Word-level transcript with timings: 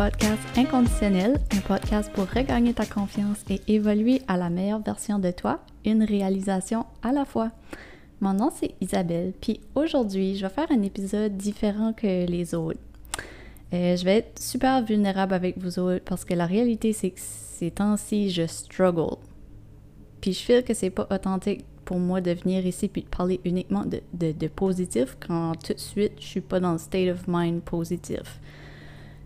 podcast 0.00 0.40
Inconditionnel, 0.56 1.38
un 1.52 1.60
podcast 1.60 2.10
pour 2.14 2.26
regagner 2.30 2.72
ta 2.72 2.86
confiance 2.86 3.44
et 3.50 3.60
évoluer 3.68 4.22
à 4.28 4.38
la 4.38 4.48
meilleure 4.48 4.80
version 4.80 5.18
de 5.18 5.30
toi, 5.30 5.62
une 5.84 6.02
réalisation 6.02 6.86
à 7.02 7.12
la 7.12 7.26
fois. 7.26 7.50
Mon 8.22 8.32
nom 8.32 8.50
c'est 8.50 8.74
Isabelle, 8.80 9.34
puis 9.42 9.60
aujourd'hui 9.74 10.36
je 10.36 10.46
vais 10.46 10.52
faire 10.54 10.72
un 10.72 10.80
épisode 10.80 11.36
différent 11.36 11.92
que 11.92 12.24
les 12.24 12.54
autres. 12.54 12.80
Euh, 13.74 13.94
je 13.94 14.02
vais 14.06 14.16
être 14.16 14.38
super 14.40 14.82
vulnérable 14.82 15.34
avec 15.34 15.58
vous 15.58 15.78
autres 15.78 16.02
parce 16.06 16.24
que 16.24 16.32
la 16.32 16.46
réalité 16.46 16.94
c'est 16.94 17.10
que 17.10 17.20
ces 17.20 17.70
temps-ci 17.70 18.30
je 18.30 18.46
struggle. 18.46 19.18
Puis 20.22 20.32
je 20.32 20.40
feel 20.40 20.64
que 20.64 20.72
c'est 20.72 20.88
pas 20.88 21.08
authentique 21.10 21.66
pour 21.84 21.98
moi 21.98 22.22
de 22.22 22.30
venir 22.30 22.64
ici 22.64 22.88
puis 22.88 23.02
de 23.02 23.08
parler 23.08 23.38
uniquement 23.44 23.84
de, 23.84 24.00
de, 24.14 24.48
positif 24.48 25.18
quand 25.20 25.56
tout 25.62 25.74
de 25.74 25.78
suite 25.78 26.12
je 26.20 26.24
suis 26.24 26.40
pas 26.40 26.58
dans 26.58 26.72
le 26.72 26.78
state 26.78 27.10
of 27.10 27.28
mind 27.28 27.60
positif. 27.60 28.40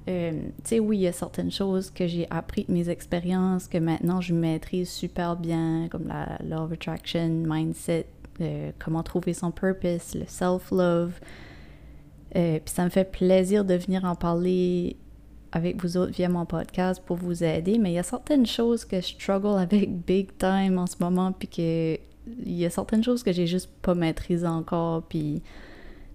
Euh, 0.06 0.32
tu 0.32 0.48
sais, 0.64 0.80
oui, 0.80 0.98
il 0.98 1.02
y 1.02 1.06
a 1.06 1.12
certaines 1.12 1.50
choses 1.50 1.90
que 1.90 2.06
j'ai 2.06 2.26
appris 2.30 2.64
de 2.68 2.72
mes 2.72 2.90
expériences 2.90 3.68
que 3.68 3.78
maintenant 3.78 4.20
je 4.20 4.34
maîtrise 4.34 4.90
super 4.90 5.36
bien, 5.36 5.88
comme 5.90 6.08
la 6.08 6.38
love 6.44 6.74
attraction, 6.74 7.28
mindset, 7.28 8.06
euh, 8.40 8.70
comment 8.78 9.02
trouver 9.02 9.32
son 9.32 9.50
purpose, 9.50 10.14
le 10.14 10.24
self-love. 10.26 11.12
Euh, 12.36 12.58
puis 12.58 12.74
ça 12.74 12.84
me 12.84 12.90
fait 12.90 13.10
plaisir 13.10 13.64
de 13.64 13.74
venir 13.74 14.04
en 14.04 14.14
parler 14.14 14.96
avec 15.52 15.80
vous 15.82 15.96
autres 15.96 16.12
via 16.12 16.28
mon 16.28 16.44
podcast 16.44 17.02
pour 17.06 17.16
vous 17.16 17.42
aider, 17.42 17.78
mais 17.78 17.92
il 17.92 17.94
y 17.94 17.98
a 17.98 18.02
certaines 18.02 18.44
choses 18.44 18.84
que 18.84 19.00
je 19.00 19.06
struggle 19.06 19.58
avec 19.58 20.04
big 20.04 20.36
time 20.36 20.78
en 20.78 20.86
ce 20.86 20.96
moment, 21.00 21.32
puis 21.32 21.48
que 21.48 21.98
il 22.44 22.54
y 22.54 22.64
a 22.64 22.70
certaines 22.70 23.04
choses 23.04 23.22
que 23.22 23.32
j'ai 23.32 23.46
juste 23.46 23.70
pas 23.82 23.94
maîtrisées 23.94 24.46
encore. 24.46 25.02
Puis, 25.02 25.42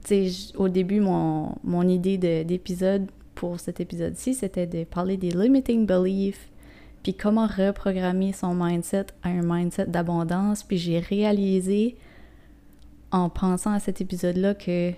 tu 0.04 0.30
sais, 0.30 0.58
au 0.58 0.68
début, 0.68 1.00
mon, 1.00 1.56
mon 1.64 1.88
idée 1.88 2.18
d'épisode 2.44 3.08
pour 3.40 3.58
cet 3.58 3.80
épisode-ci, 3.80 4.34
c'était 4.34 4.68
de 4.68 4.84
parler 4.84 5.16
des 5.16 5.32
limiting 5.32 5.86
beliefs, 5.86 6.50
puis 7.04 7.14
comment 7.14 7.48
reprogrammer 7.48 8.34
son 8.34 8.54
mindset 8.54 9.06
à 9.24 9.30
un 9.30 9.44
mindset 9.44 9.86
d'abondance. 9.86 10.62
Puis 10.64 10.78
j'ai 10.78 11.00
réalisé 11.00 11.96
en 13.12 13.30
pensant 13.30 13.72
à 13.72 13.80
cet 13.80 14.02
épisode-là 14.02 14.56
que 14.56 14.92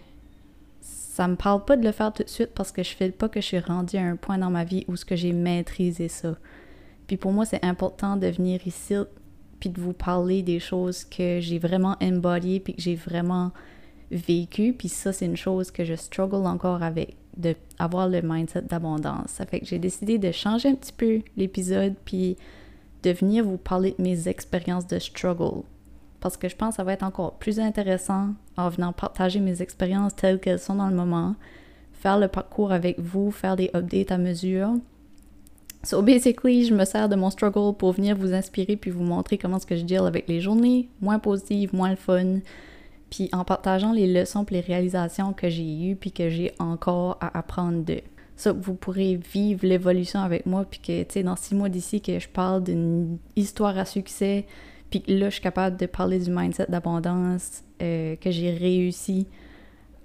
ça 0.82 1.28
me 1.28 1.36
parle 1.36 1.64
pas 1.66 1.78
de 1.78 1.86
le 1.86 1.92
faire 1.92 2.12
tout 2.12 2.24
de 2.24 2.30
suite 2.30 2.50
parce 2.56 2.72
que 2.72 2.82
je 2.82 2.96
fais 2.96 3.12
pas 3.12 3.30
que 3.30 3.40
je 3.42 3.46
suis 3.46 3.60
rendue 3.60 3.98
à 3.98 4.06
un 4.06 4.16
point 4.16 4.40
dans 4.40 4.50
ma 4.50 4.64
vie 4.64 4.86
où 4.88 4.96
ce 4.96 5.06
que 5.06 5.16
j'ai 5.16 5.34
maîtrisé 5.34 6.08
ça. 6.08 6.36
Puis 7.06 7.18
pour 7.18 7.34
moi, 7.34 7.46
c'est 7.46 7.64
important 7.64 8.18
de 8.18 8.26
venir 8.26 8.66
ici 8.66 8.96
puis 9.60 9.70
de 9.70 9.80
vous 9.80 9.94
parler 9.94 10.42
des 10.42 10.60
choses 10.60 11.04
que 11.04 11.40
j'ai 11.42 11.60
vraiment 11.60 11.96
embodied 12.02 12.60
puis 12.60 12.74
que 12.74 12.82
j'ai 12.82 12.96
vraiment 12.96 13.52
vécu. 14.10 14.74
Puis 14.74 14.90
ça, 14.90 15.14
c'est 15.14 15.28
une 15.28 15.38
chose 15.38 15.70
que 15.70 15.86
je 15.86 15.94
struggle 15.94 16.48
encore 16.48 16.82
avec, 16.82 17.16
de 17.38 17.56
avoir 17.80 18.08
le 18.08 18.22
mindset 18.22 18.64
d'abondance. 18.64 19.28
Ça 19.30 19.46
fait 19.46 19.60
que 19.60 19.66
j'ai 19.66 19.80
décidé 19.80 20.18
de 20.18 20.32
changer 20.32 20.70
un 20.70 20.76
petit 20.76 20.94
peu 20.94 21.20
l'épisode 21.38 21.96
puis 22.06 22.38
de 23.04 23.12
venir 23.12 23.44
vous 23.44 23.58
parler 23.58 23.96
de 23.98 24.04
mes 24.04 24.28
expériences 24.28 24.88
de 24.88 25.00
struggle. 25.00 25.64
Parce 26.20 26.38
que 26.38 26.50
je 26.50 26.56
pense 26.56 26.72
que 26.72 26.76
ça 26.78 26.84
va 26.84 26.94
être 26.94 27.04
encore 27.04 27.34
plus 27.34 27.60
intéressant 27.60 28.30
en 28.58 28.70
venant 28.70 28.94
partager 28.94 29.40
mes 29.40 29.62
expériences 29.62 30.16
telles 30.16 30.40
qu'elles 30.40 30.60
sont 30.60 30.76
dans 30.76 30.90
le 30.90 30.96
moment, 30.96 31.36
faire 31.94 32.20
le 32.20 32.28
parcours 32.28 32.72
avec 32.72 33.00
vous, 33.00 33.32
faire 33.32 33.56
des 33.56 33.72
updates 33.74 34.12
à 34.12 34.18
mesure, 34.18 34.76
So 35.84 36.04
basically, 36.04 36.66
je 36.66 36.76
me 36.76 36.86
sers 36.86 37.10
de 37.10 37.16
mon 37.16 37.32
struggle 37.32 37.76
pour 37.76 37.94
venir 37.94 38.16
vous 38.16 38.34
inspirer 38.34 38.76
puis 38.76 38.92
vous 38.92 39.04
montrer 39.04 39.40
comment 39.40 39.58
ce 39.58 39.66
que 39.66 39.76
je 39.76 39.84
deal 39.84 40.02
avec 40.06 40.28
les 40.28 40.40
journées 40.40 40.90
moins 41.02 41.18
positives, 41.18 41.74
moins 41.74 41.90
le 41.90 41.96
fun, 41.96 42.40
puis 43.12 43.30
en 43.34 43.44
partageant 43.44 43.92
les 43.92 44.12
leçons 44.12 44.44
et 44.46 44.56
les 44.56 44.62
réalisations 44.62 45.34
que 45.34 45.50
j'ai 45.50 45.90
eues 45.90 45.96
puis 45.96 46.12
que 46.12 46.30
j'ai 46.30 46.54
encore 46.58 47.18
à 47.22 47.38
apprendre 47.38 47.84
de. 47.86 48.02
Ça, 48.36 48.54
vous 48.54 48.74
pourrez 48.74 49.18
vivre 49.18 49.68
l'évolution 49.68 50.22
avec 50.22 50.48
moi 50.48 50.66
puis 50.66 50.80
que, 50.80 51.04
tu 51.04 51.14
sais, 51.14 51.24
dans 51.24 51.36
six 51.36 51.54
mois 51.54 51.70
d'ici, 51.70 52.02
que 52.02 52.18
je 52.18 52.28
parle 52.28 52.64
d'une 52.64 53.20
histoire 53.36 53.78
à 53.78 53.86
succès 53.86 54.48
puis 54.92 55.04
là, 55.08 55.30
je 55.30 55.36
suis 55.36 55.42
capable 55.42 55.78
de 55.78 55.86
parler 55.86 56.20
du 56.20 56.30
mindset 56.30 56.66
d'abondance 56.68 57.64
euh, 57.82 58.18
que 58.18 58.30
j'ai 58.30 58.52
réussi 58.52 59.26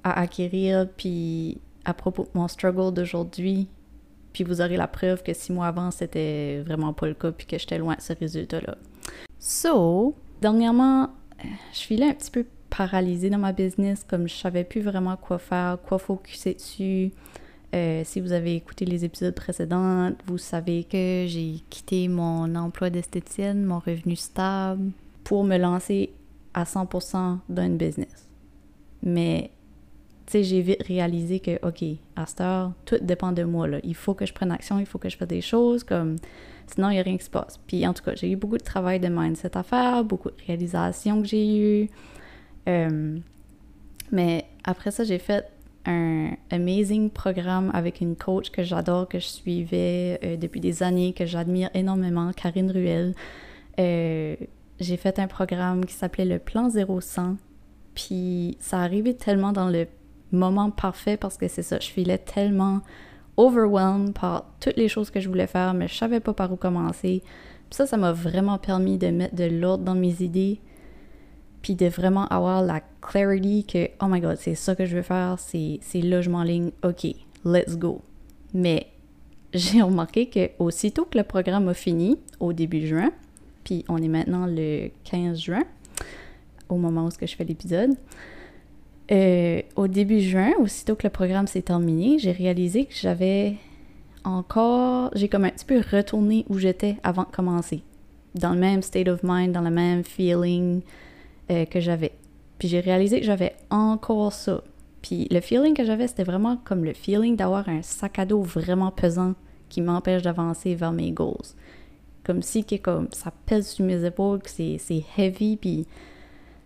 à 0.04 0.20
acquérir 0.20 0.88
puis 0.96 1.58
à 1.84 1.92
propos 1.92 2.22
de 2.22 2.30
mon 2.34 2.46
struggle 2.48 2.94
d'aujourd'hui, 2.94 3.68
puis 4.32 4.44
vous 4.44 4.60
aurez 4.60 4.76
la 4.76 4.86
preuve 4.86 5.22
que 5.22 5.34
six 5.34 5.52
mois 5.52 5.66
avant, 5.66 5.90
c'était 5.90 6.62
vraiment 6.64 6.92
pas 6.92 7.08
le 7.08 7.14
cas, 7.14 7.32
puis 7.32 7.46
que 7.46 7.58
j'étais 7.58 7.78
loin 7.78 7.94
de 7.96 8.00
ce 8.00 8.12
résultat-là. 8.12 8.76
So, 9.38 10.14
dernièrement, 10.40 11.10
je 11.72 11.78
suis 11.78 11.96
là 11.96 12.06
un 12.06 12.14
petit 12.14 12.30
peu 12.30 12.44
paralysée 12.76 13.30
dans 13.30 13.38
ma 13.38 13.52
business, 13.52 14.04
comme 14.06 14.28
je 14.28 14.34
savais 14.34 14.64
plus 14.64 14.80
vraiment 14.80 15.16
quoi 15.16 15.38
faire, 15.38 15.78
quoi 15.86 15.98
focuser 15.98 16.54
dessus. 16.54 17.12
Euh, 17.74 18.02
si 18.04 18.20
vous 18.20 18.32
avez 18.32 18.54
écouté 18.54 18.84
les 18.84 19.04
épisodes 19.04 19.34
précédents, 19.34 20.12
vous 20.26 20.38
savez 20.38 20.84
que 20.84 21.24
j'ai 21.26 21.62
quitté 21.70 22.08
mon 22.08 22.54
emploi 22.54 22.90
d'esthéticienne, 22.90 23.64
mon 23.64 23.78
revenu 23.78 24.14
stable, 24.14 24.92
pour 25.24 25.44
me 25.44 25.56
lancer 25.56 26.10
à 26.54 26.64
100% 26.64 27.38
dans 27.48 27.62
une 27.62 27.76
business. 27.76 28.28
Mais 29.02 29.50
tu 30.26 30.32
sais, 30.32 30.44
j'ai 30.44 30.60
vite 30.60 30.82
réalisé 30.82 31.40
que, 31.40 31.64
OK, 31.66 31.82
à 32.16 32.26
cette 32.26 32.40
heure, 32.40 32.72
tout 32.84 32.98
dépend 33.00 33.32
de 33.32 33.42
moi, 33.44 33.68
là. 33.68 33.78
Il 33.84 33.94
faut 33.94 34.14
que 34.14 34.26
je 34.26 34.32
prenne 34.32 34.50
action, 34.50 34.78
il 34.78 34.86
faut 34.86 34.98
que 34.98 35.08
je 35.08 35.16
fasse 35.16 35.28
des 35.28 35.40
choses, 35.40 35.84
comme... 35.84 36.16
Sinon, 36.66 36.90
il 36.90 36.94
n'y 36.94 36.98
a 36.98 37.02
rien 37.02 37.16
qui 37.16 37.24
se 37.24 37.30
passe. 37.30 37.60
Puis, 37.68 37.86
en 37.86 37.94
tout 37.94 38.02
cas, 38.02 38.16
j'ai 38.16 38.28
eu 38.28 38.34
beaucoup 38.34 38.58
de 38.58 38.64
travail 38.64 38.98
de 38.98 39.06
mindset 39.06 39.56
à 39.56 39.62
faire, 39.62 40.02
beaucoup 40.02 40.30
de 40.30 40.36
réalisations 40.48 41.22
que 41.22 41.28
j'ai 41.28 41.58
eues. 41.58 41.90
Euh, 42.68 43.18
mais 44.12 44.44
après 44.64 44.90
ça, 44.90 45.04
j'ai 45.04 45.18
fait 45.18 45.46
un 45.86 46.30
amazing 46.50 47.10
programme 47.10 47.70
avec 47.72 48.00
une 48.00 48.16
coach 48.16 48.50
que 48.50 48.62
j'adore, 48.62 49.08
que 49.08 49.18
je 49.18 49.26
suivais 49.26 50.18
euh, 50.24 50.36
depuis 50.36 50.60
des 50.60 50.82
années, 50.82 51.12
que 51.12 51.26
j'admire 51.26 51.70
énormément, 51.74 52.32
Karine 52.32 52.70
Ruel. 52.70 53.14
Euh, 53.78 54.36
j'ai 54.80 54.96
fait 54.96 55.18
un 55.18 55.26
programme 55.26 55.84
qui 55.84 55.94
s'appelait 55.94 56.24
le 56.24 56.38
Plan 56.38 56.68
0100. 56.68 57.36
Puis 57.94 58.56
ça 58.60 58.80
arrivait 58.80 59.14
tellement 59.14 59.52
dans 59.52 59.68
le 59.68 59.86
moment 60.32 60.70
parfait 60.70 61.16
parce 61.16 61.36
que 61.36 61.48
c'est 61.48 61.62
ça, 61.62 61.78
je 61.80 61.88
filais 61.88 62.18
tellement 62.18 62.80
overwhelmed 63.36 64.12
par 64.12 64.46
toutes 64.60 64.76
les 64.76 64.88
choses 64.88 65.10
que 65.10 65.20
je 65.20 65.28
voulais 65.28 65.46
faire, 65.46 65.72
mais 65.74 65.88
je 65.88 65.94
savais 65.94 66.20
pas 66.20 66.32
par 66.32 66.52
où 66.52 66.56
commencer. 66.56 67.22
Puis 67.70 67.76
ça, 67.76 67.86
ça 67.86 67.96
m'a 67.96 68.12
vraiment 68.12 68.58
permis 68.58 68.98
de 68.98 69.08
mettre 69.08 69.34
de 69.34 69.44
l'ordre 69.44 69.84
dans 69.84 69.94
mes 69.94 70.22
idées, 70.22 70.60
puis 71.66 71.74
de 71.74 71.86
vraiment 71.86 72.28
avoir 72.28 72.62
la 72.62 72.80
clarity 73.00 73.64
que, 73.64 73.88
oh 74.00 74.06
my 74.08 74.20
god, 74.20 74.36
c'est 74.38 74.54
ça 74.54 74.76
que 74.76 74.86
je 74.86 74.94
veux 74.94 75.02
faire, 75.02 75.34
c'est 75.40 75.80
là 75.94 76.20
je 76.20 76.30
m'enligne, 76.30 76.70
ok, 76.84 77.08
let's 77.44 77.76
go. 77.76 78.02
Mais 78.54 78.86
j'ai 79.52 79.82
remarqué 79.82 80.26
que 80.26 80.50
aussitôt 80.60 81.06
que 81.06 81.18
le 81.18 81.24
programme 81.24 81.66
a 81.66 81.74
fini, 81.74 82.20
au 82.38 82.52
début 82.52 82.86
juin, 82.86 83.10
puis 83.64 83.84
on 83.88 83.96
est 83.96 84.06
maintenant 84.06 84.46
le 84.46 84.90
15 85.10 85.40
juin, 85.40 85.64
au 86.68 86.76
moment 86.76 87.06
où 87.06 87.10
je 87.10 87.34
fais 87.34 87.42
l'épisode, 87.42 87.96
euh, 89.10 89.60
au 89.74 89.88
début 89.88 90.20
juin, 90.20 90.52
aussitôt 90.60 90.94
que 90.94 91.08
le 91.08 91.10
programme 91.10 91.48
s'est 91.48 91.62
terminé, 91.62 92.20
j'ai 92.20 92.30
réalisé 92.30 92.84
que 92.84 92.94
j'avais 92.94 93.56
encore. 94.22 95.10
J'ai 95.16 95.28
comme 95.28 95.44
un 95.44 95.50
petit 95.50 95.64
peu 95.64 95.80
retourné 95.80 96.44
où 96.48 96.58
j'étais 96.58 96.94
avant 97.02 97.24
de 97.24 97.34
commencer. 97.34 97.82
Dans 98.36 98.52
le 98.52 98.60
même 98.60 98.82
state 98.82 99.08
of 99.08 99.24
mind, 99.24 99.50
dans 99.50 99.62
le 99.62 99.70
même 99.70 100.04
feeling 100.04 100.82
euh, 101.50 101.64
que 101.64 101.80
j'avais. 101.80 102.12
Puis 102.58 102.68
j'ai 102.68 102.80
réalisé 102.80 103.20
que 103.20 103.26
j'avais 103.26 103.54
encore 103.70 104.32
ça. 104.32 104.62
Puis 105.02 105.28
le 105.30 105.40
feeling 105.40 105.74
que 105.74 105.84
j'avais, 105.84 106.08
c'était 106.08 106.24
vraiment 106.24 106.56
comme 106.64 106.84
le 106.84 106.92
feeling 106.92 107.36
d'avoir 107.36 107.68
un 107.68 107.82
sac 107.82 108.18
à 108.18 108.26
dos 108.26 108.42
vraiment 108.42 108.90
pesant 108.90 109.34
qui 109.68 109.80
m'empêche 109.80 110.22
d'avancer 110.22 110.74
vers 110.74 110.92
mes 110.92 111.12
goals. 111.12 111.54
Comme 112.24 112.42
si 112.42 112.64
que, 112.64 112.76
comme, 112.76 113.08
ça 113.12 113.32
pèse 113.46 113.68
sur 113.68 113.84
mes 113.84 114.04
épaules, 114.04 114.42
que 114.42 114.50
c'est 114.50 115.04
heavy, 115.16 115.56
puis, 115.56 115.86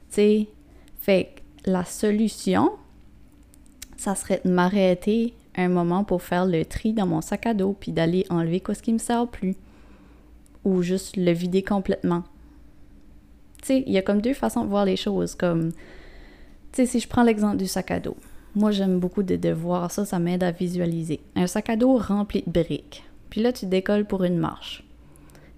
tu 0.08 0.14
sais, 0.14 0.46
fait 1.00 1.34
la 1.66 1.84
solution, 1.84 2.72
ça 3.96 4.14
serait 4.14 4.40
de 4.44 4.50
m'arrêter 4.50 5.34
un 5.56 5.68
moment 5.68 6.04
pour 6.04 6.22
faire 6.22 6.46
le 6.46 6.64
tri 6.64 6.94
dans 6.94 7.06
mon 7.06 7.20
sac 7.20 7.46
à 7.46 7.52
dos, 7.52 7.76
puis 7.78 7.92
d'aller 7.92 8.24
enlever 8.30 8.60
quoi 8.60 8.74
ce 8.74 8.82
qui 8.82 8.92
me 8.92 8.98
sert 8.98 9.28
plus. 9.28 9.56
Ou 10.64 10.80
juste 10.82 11.16
le 11.16 11.32
vider 11.32 11.62
complètement. 11.62 12.24
Sais, 13.62 13.84
il 13.86 13.92
y 13.92 13.98
a 13.98 14.02
comme 14.02 14.20
deux 14.20 14.34
façons 14.34 14.64
de 14.64 14.68
voir 14.68 14.84
les 14.84 14.96
choses. 14.96 15.34
Comme, 15.34 15.72
tu 16.72 16.86
si 16.86 17.00
je 17.00 17.08
prends 17.08 17.22
l'exemple 17.22 17.56
du 17.56 17.66
sac 17.66 17.90
à 17.90 18.00
dos. 18.00 18.16
Moi, 18.54 18.70
j'aime 18.70 18.98
beaucoup 18.98 19.22
de, 19.22 19.36
de 19.36 19.50
voir 19.50 19.90
ça, 19.90 20.04
ça 20.04 20.18
m'aide 20.18 20.42
à 20.42 20.50
visualiser. 20.50 21.20
Un 21.36 21.46
sac 21.46 21.70
à 21.70 21.76
dos 21.76 21.96
rempli 21.96 22.42
de 22.46 22.62
briques. 22.62 23.04
Puis 23.28 23.40
là, 23.40 23.52
tu 23.52 23.66
décolles 23.66 24.06
pour 24.06 24.24
une 24.24 24.38
marche, 24.38 24.82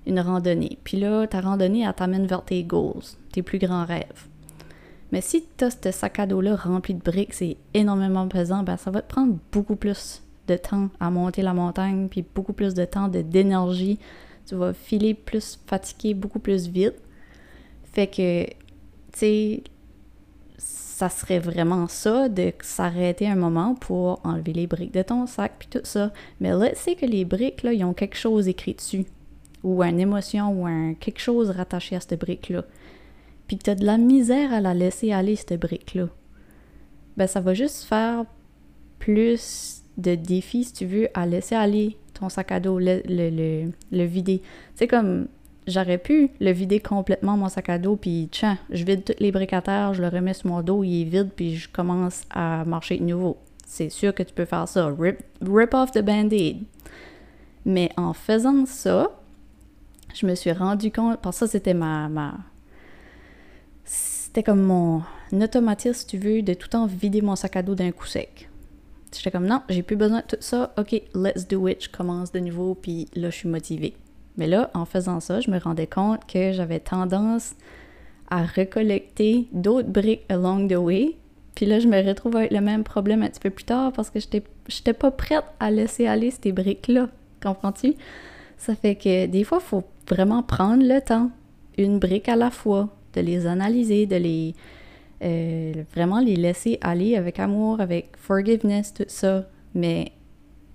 une 0.06 0.20
randonnée. 0.20 0.78
Puis 0.84 0.98
là, 0.98 1.26
ta 1.26 1.40
randonnée, 1.40 1.84
elle 1.84 1.94
t'amène 1.94 2.26
vers 2.26 2.44
tes 2.44 2.62
goals, 2.64 3.02
tes 3.32 3.42
plus 3.42 3.58
grands 3.58 3.86
rêves. 3.86 4.28
Mais 5.10 5.20
si 5.20 5.44
tu 5.56 5.64
as 5.64 5.70
ce 5.70 5.90
sac 5.90 6.18
à 6.18 6.26
dos-là 6.26 6.56
rempli 6.56 6.94
de 6.94 7.02
briques, 7.02 7.34
c'est 7.34 7.56
énormément 7.74 8.26
pesant, 8.28 8.62
ben 8.62 8.76
ça 8.76 8.90
va 8.90 9.02
te 9.02 9.08
prendre 9.12 9.36
beaucoup 9.52 9.76
plus 9.76 10.22
de 10.48 10.56
temps 10.56 10.88
à 11.00 11.10
monter 11.10 11.42
la 11.42 11.54
montagne, 11.54 12.08
puis 12.08 12.24
beaucoup 12.34 12.54
plus 12.54 12.74
de 12.74 12.84
temps 12.84 13.08
d'énergie. 13.08 13.98
Tu 14.46 14.54
vas 14.54 14.72
filer 14.72 15.14
plus 15.14 15.58
fatigué, 15.66 16.14
beaucoup 16.14 16.38
plus 16.38 16.68
vite. 16.68 16.94
Fait 17.92 18.06
que, 18.06 18.44
tu 18.44 18.52
sais, 19.14 19.62
ça 20.58 21.08
serait 21.08 21.38
vraiment 21.38 21.88
ça 21.88 22.28
de 22.28 22.52
s'arrêter 22.62 23.26
un 23.28 23.34
moment 23.34 23.74
pour 23.74 24.20
enlever 24.24 24.52
les 24.52 24.66
briques 24.66 24.94
de 24.94 25.02
ton 25.02 25.26
sac 25.26 25.52
puis 25.58 25.68
tout 25.68 25.84
ça. 25.84 26.12
Mais 26.40 26.50
là, 26.50 26.70
c'est 26.74 26.94
que 26.94 27.06
les 27.06 27.24
briques, 27.24 27.62
là, 27.62 27.72
ils 27.72 27.84
ont 27.84 27.94
quelque 27.94 28.16
chose 28.16 28.48
écrit 28.48 28.74
dessus. 28.74 29.04
Ou 29.64 29.82
une 29.82 30.00
émotion 30.00 30.52
ou 30.52 30.94
quelque 31.00 31.20
chose 31.20 31.50
rattaché 31.50 31.96
à 31.96 32.00
cette 32.00 32.18
brique-là. 32.20 32.64
Puis 33.46 33.58
que 33.58 33.64
tu 33.64 33.70
as 33.70 33.74
de 33.74 33.84
la 33.84 33.98
misère 33.98 34.52
à 34.52 34.60
la 34.60 34.74
laisser 34.74 35.12
aller, 35.12 35.36
cette 35.36 35.60
brique-là. 35.60 36.08
Ben, 37.16 37.26
ça 37.26 37.40
va 37.40 37.54
juste 37.54 37.84
faire 37.84 38.24
plus 38.98 39.82
de 39.98 40.14
défis, 40.14 40.64
si 40.64 40.72
tu 40.72 40.86
veux, 40.86 41.08
à 41.14 41.26
laisser 41.26 41.54
aller 41.54 41.96
ton 42.14 42.28
sac 42.28 42.52
à 42.52 42.60
dos, 42.60 42.78
le, 42.78 43.02
le, 43.06 43.70
le, 43.90 44.04
vider. 44.04 44.42
C'est 44.74 44.86
comme 44.86 45.26
j'aurais 45.66 45.98
pu 45.98 46.30
le 46.40 46.50
vider 46.52 46.80
complètement 46.80 47.36
mon 47.36 47.48
sac 47.48 47.68
à 47.68 47.78
dos 47.78 47.96
puis 47.96 48.28
tiens, 48.30 48.58
je 48.70 48.84
vide 48.84 49.04
toutes 49.04 49.20
les 49.20 49.32
briques 49.32 49.52
à 49.52 49.62
terre, 49.62 49.94
je 49.94 50.02
le 50.02 50.08
remets 50.08 50.34
sur 50.34 50.48
mon 50.48 50.62
dos, 50.62 50.84
il 50.84 51.02
est 51.02 51.04
vide 51.04 51.30
puis 51.34 51.56
je 51.56 51.68
commence 51.68 52.22
à 52.30 52.64
marcher 52.64 52.98
de 52.98 53.04
nouveau. 53.04 53.36
C'est 53.66 53.88
sûr 53.88 54.14
que 54.14 54.22
tu 54.22 54.34
peux 54.34 54.44
faire 54.44 54.68
ça, 54.68 54.86
rip, 54.86 55.22
rip 55.40 55.74
off 55.74 55.92
the 55.92 56.00
band-aid. 56.00 56.64
Mais 57.64 57.90
en 57.96 58.12
faisant 58.12 58.66
ça, 58.66 59.10
je 60.14 60.26
me 60.26 60.34
suis 60.34 60.52
rendu 60.52 60.90
compte, 60.90 61.20
parce 61.20 61.38
que 61.40 61.46
ça 61.46 61.52
c'était 61.52 61.74
ma, 61.74 62.08
ma 62.08 62.34
c'était 63.84 64.42
comme 64.42 64.62
mon 64.62 65.02
automatisme, 65.32 65.94
si 65.94 66.06
tu 66.06 66.18
veux, 66.18 66.42
de 66.42 66.54
tout 66.54 66.66
le 66.66 66.70
temps 66.70 66.86
vider 66.86 67.22
mon 67.22 67.36
sac 67.36 67.56
à 67.56 67.62
dos 67.62 67.74
d'un 67.74 67.92
coup 67.92 68.06
sec. 68.06 68.48
J'étais 69.14 69.30
comme 69.30 69.46
non, 69.46 69.62
j'ai 69.68 69.82
plus 69.82 69.96
besoin 69.96 70.20
de 70.20 70.26
tout 70.26 70.36
ça, 70.40 70.72
ok, 70.78 71.02
let's 71.14 71.46
do 71.46 71.68
it, 71.68 71.84
je 71.84 71.90
commence 71.90 72.32
de 72.32 72.40
nouveau, 72.40 72.74
puis 72.74 73.08
là 73.14 73.30
je 73.30 73.36
suis 73.36 73.48
motivée. 73.48 73.94
Mais 74.36 74.46
là, 74.46 74.70
en 74.74 74.84
faisant 74.84 75.20
ça, 75.20 75.40
je 75.40 75.50
me 75.50 75.58
rendais 75.58 75.86
compte 75.86 76.26
que 76.26 76.52
j'avais 76.52 76.80
tendance 76.80 77.54
à 78.30 78.44
recollecter 78.44 79.46
d'autres 79.52 79.88
briques 79.88 80.24
along 80.28 80.68
the 80.68 80.76
way. 80.76 81.16
Puis 81.54 81.66
là, 81.66 81.80
je 81.80 81.86
me 81.86 82.02
retrouve 82.02 82.36
avec 82.36 82.50
le 82.50 82.60
même 82.60 82.82
problème 82.82 83.22
un 83.22 83.28
petit 83.28 83.40
peu 83.40 83.50
plus 83.50 83.64
tard 83.64 83.92
parce 83.92 84.08
que 84.08 84.18
j'étais, 84.20 84.92
pas 84.94 85.10
prête 85.10 85.44
à 85.60 85.70
laisser 85.70 86.06
aller 86.06 86.30
ces 86.30 86.50
briques-là. 86.50 87.08
Comprends-tu? 87.42 87.94
Ça 88.56 88.74
fait 88.74 88.94
que 88.94 89.26
des 89.26 89.44
fois, 89.44 89.58
il 89.60 89.66
faut 89.66 89.84
vraiment 90.08 90.42
prendre 90.42 90.82
le 90.82 91.00
temps, 91.00 91.30
une 91.76 91.98
brique 91.98 92.28
à 92.28 92.36
la 92.36 92.50
fois, 92.50 92.88
de 93.14 93.20
les 93.20 93.46
analyser, 93.46 94.06
de 94.06 94.16
les. 94.16 94.54
Euh, 95.22 95.84
vraiment 95.94 96.18
les 96.18 96.34
laisser 96.34 96.78
aller 96.80 97.16
avec 97.16 97.38
amour, 97.38 97.80
avec 97.80 98.16
forgiveness, 98.16 98.92
tout 98.94 99.04
ça. 99.06 99.44
Mais 99.74 100.12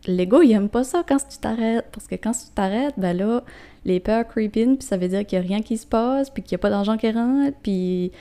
l'ego, 0.08 0.42
il 0.42 0.52
aime 0.52 0.70
pas 0.70 0.84
ça 0.84 1.04
quand 1.08 1.18
tu 1.18 1.38
t'arrêtes. 1.38 1.86
Parce 1.92 2.08
que 2.08 2.16
quand 2.16 2.32
tu 2.32 2.50
t'arrêtes, 2.54 2.96
ben 2.98 3.16
là, 3.16 3.44
les 3.86 4.00
peurs 4.00 4.28
creep 4.28 4.58
in, 4.58 4.76
puis 4.76 4.88
ça 4.88 4.98
veut 4.98 5.08
dire 5.08 5.26
qu'il 5.26 5.38
y 5.38 5.42
a 5.42 5.46
rien 5.46 5.62
qui 5.62 5.78
se 5.78 5.86
passe, 5.86 6.30
puis 6.30 6.44
qu'il 6.44 6.54
y 6.54 6.56
a 6.56 6.60
pas 6.60 6.70
d'argent 6.70 6.98
qui 6.98 7.10
rentre, 7.12 7.58
puis, 7.62 8.12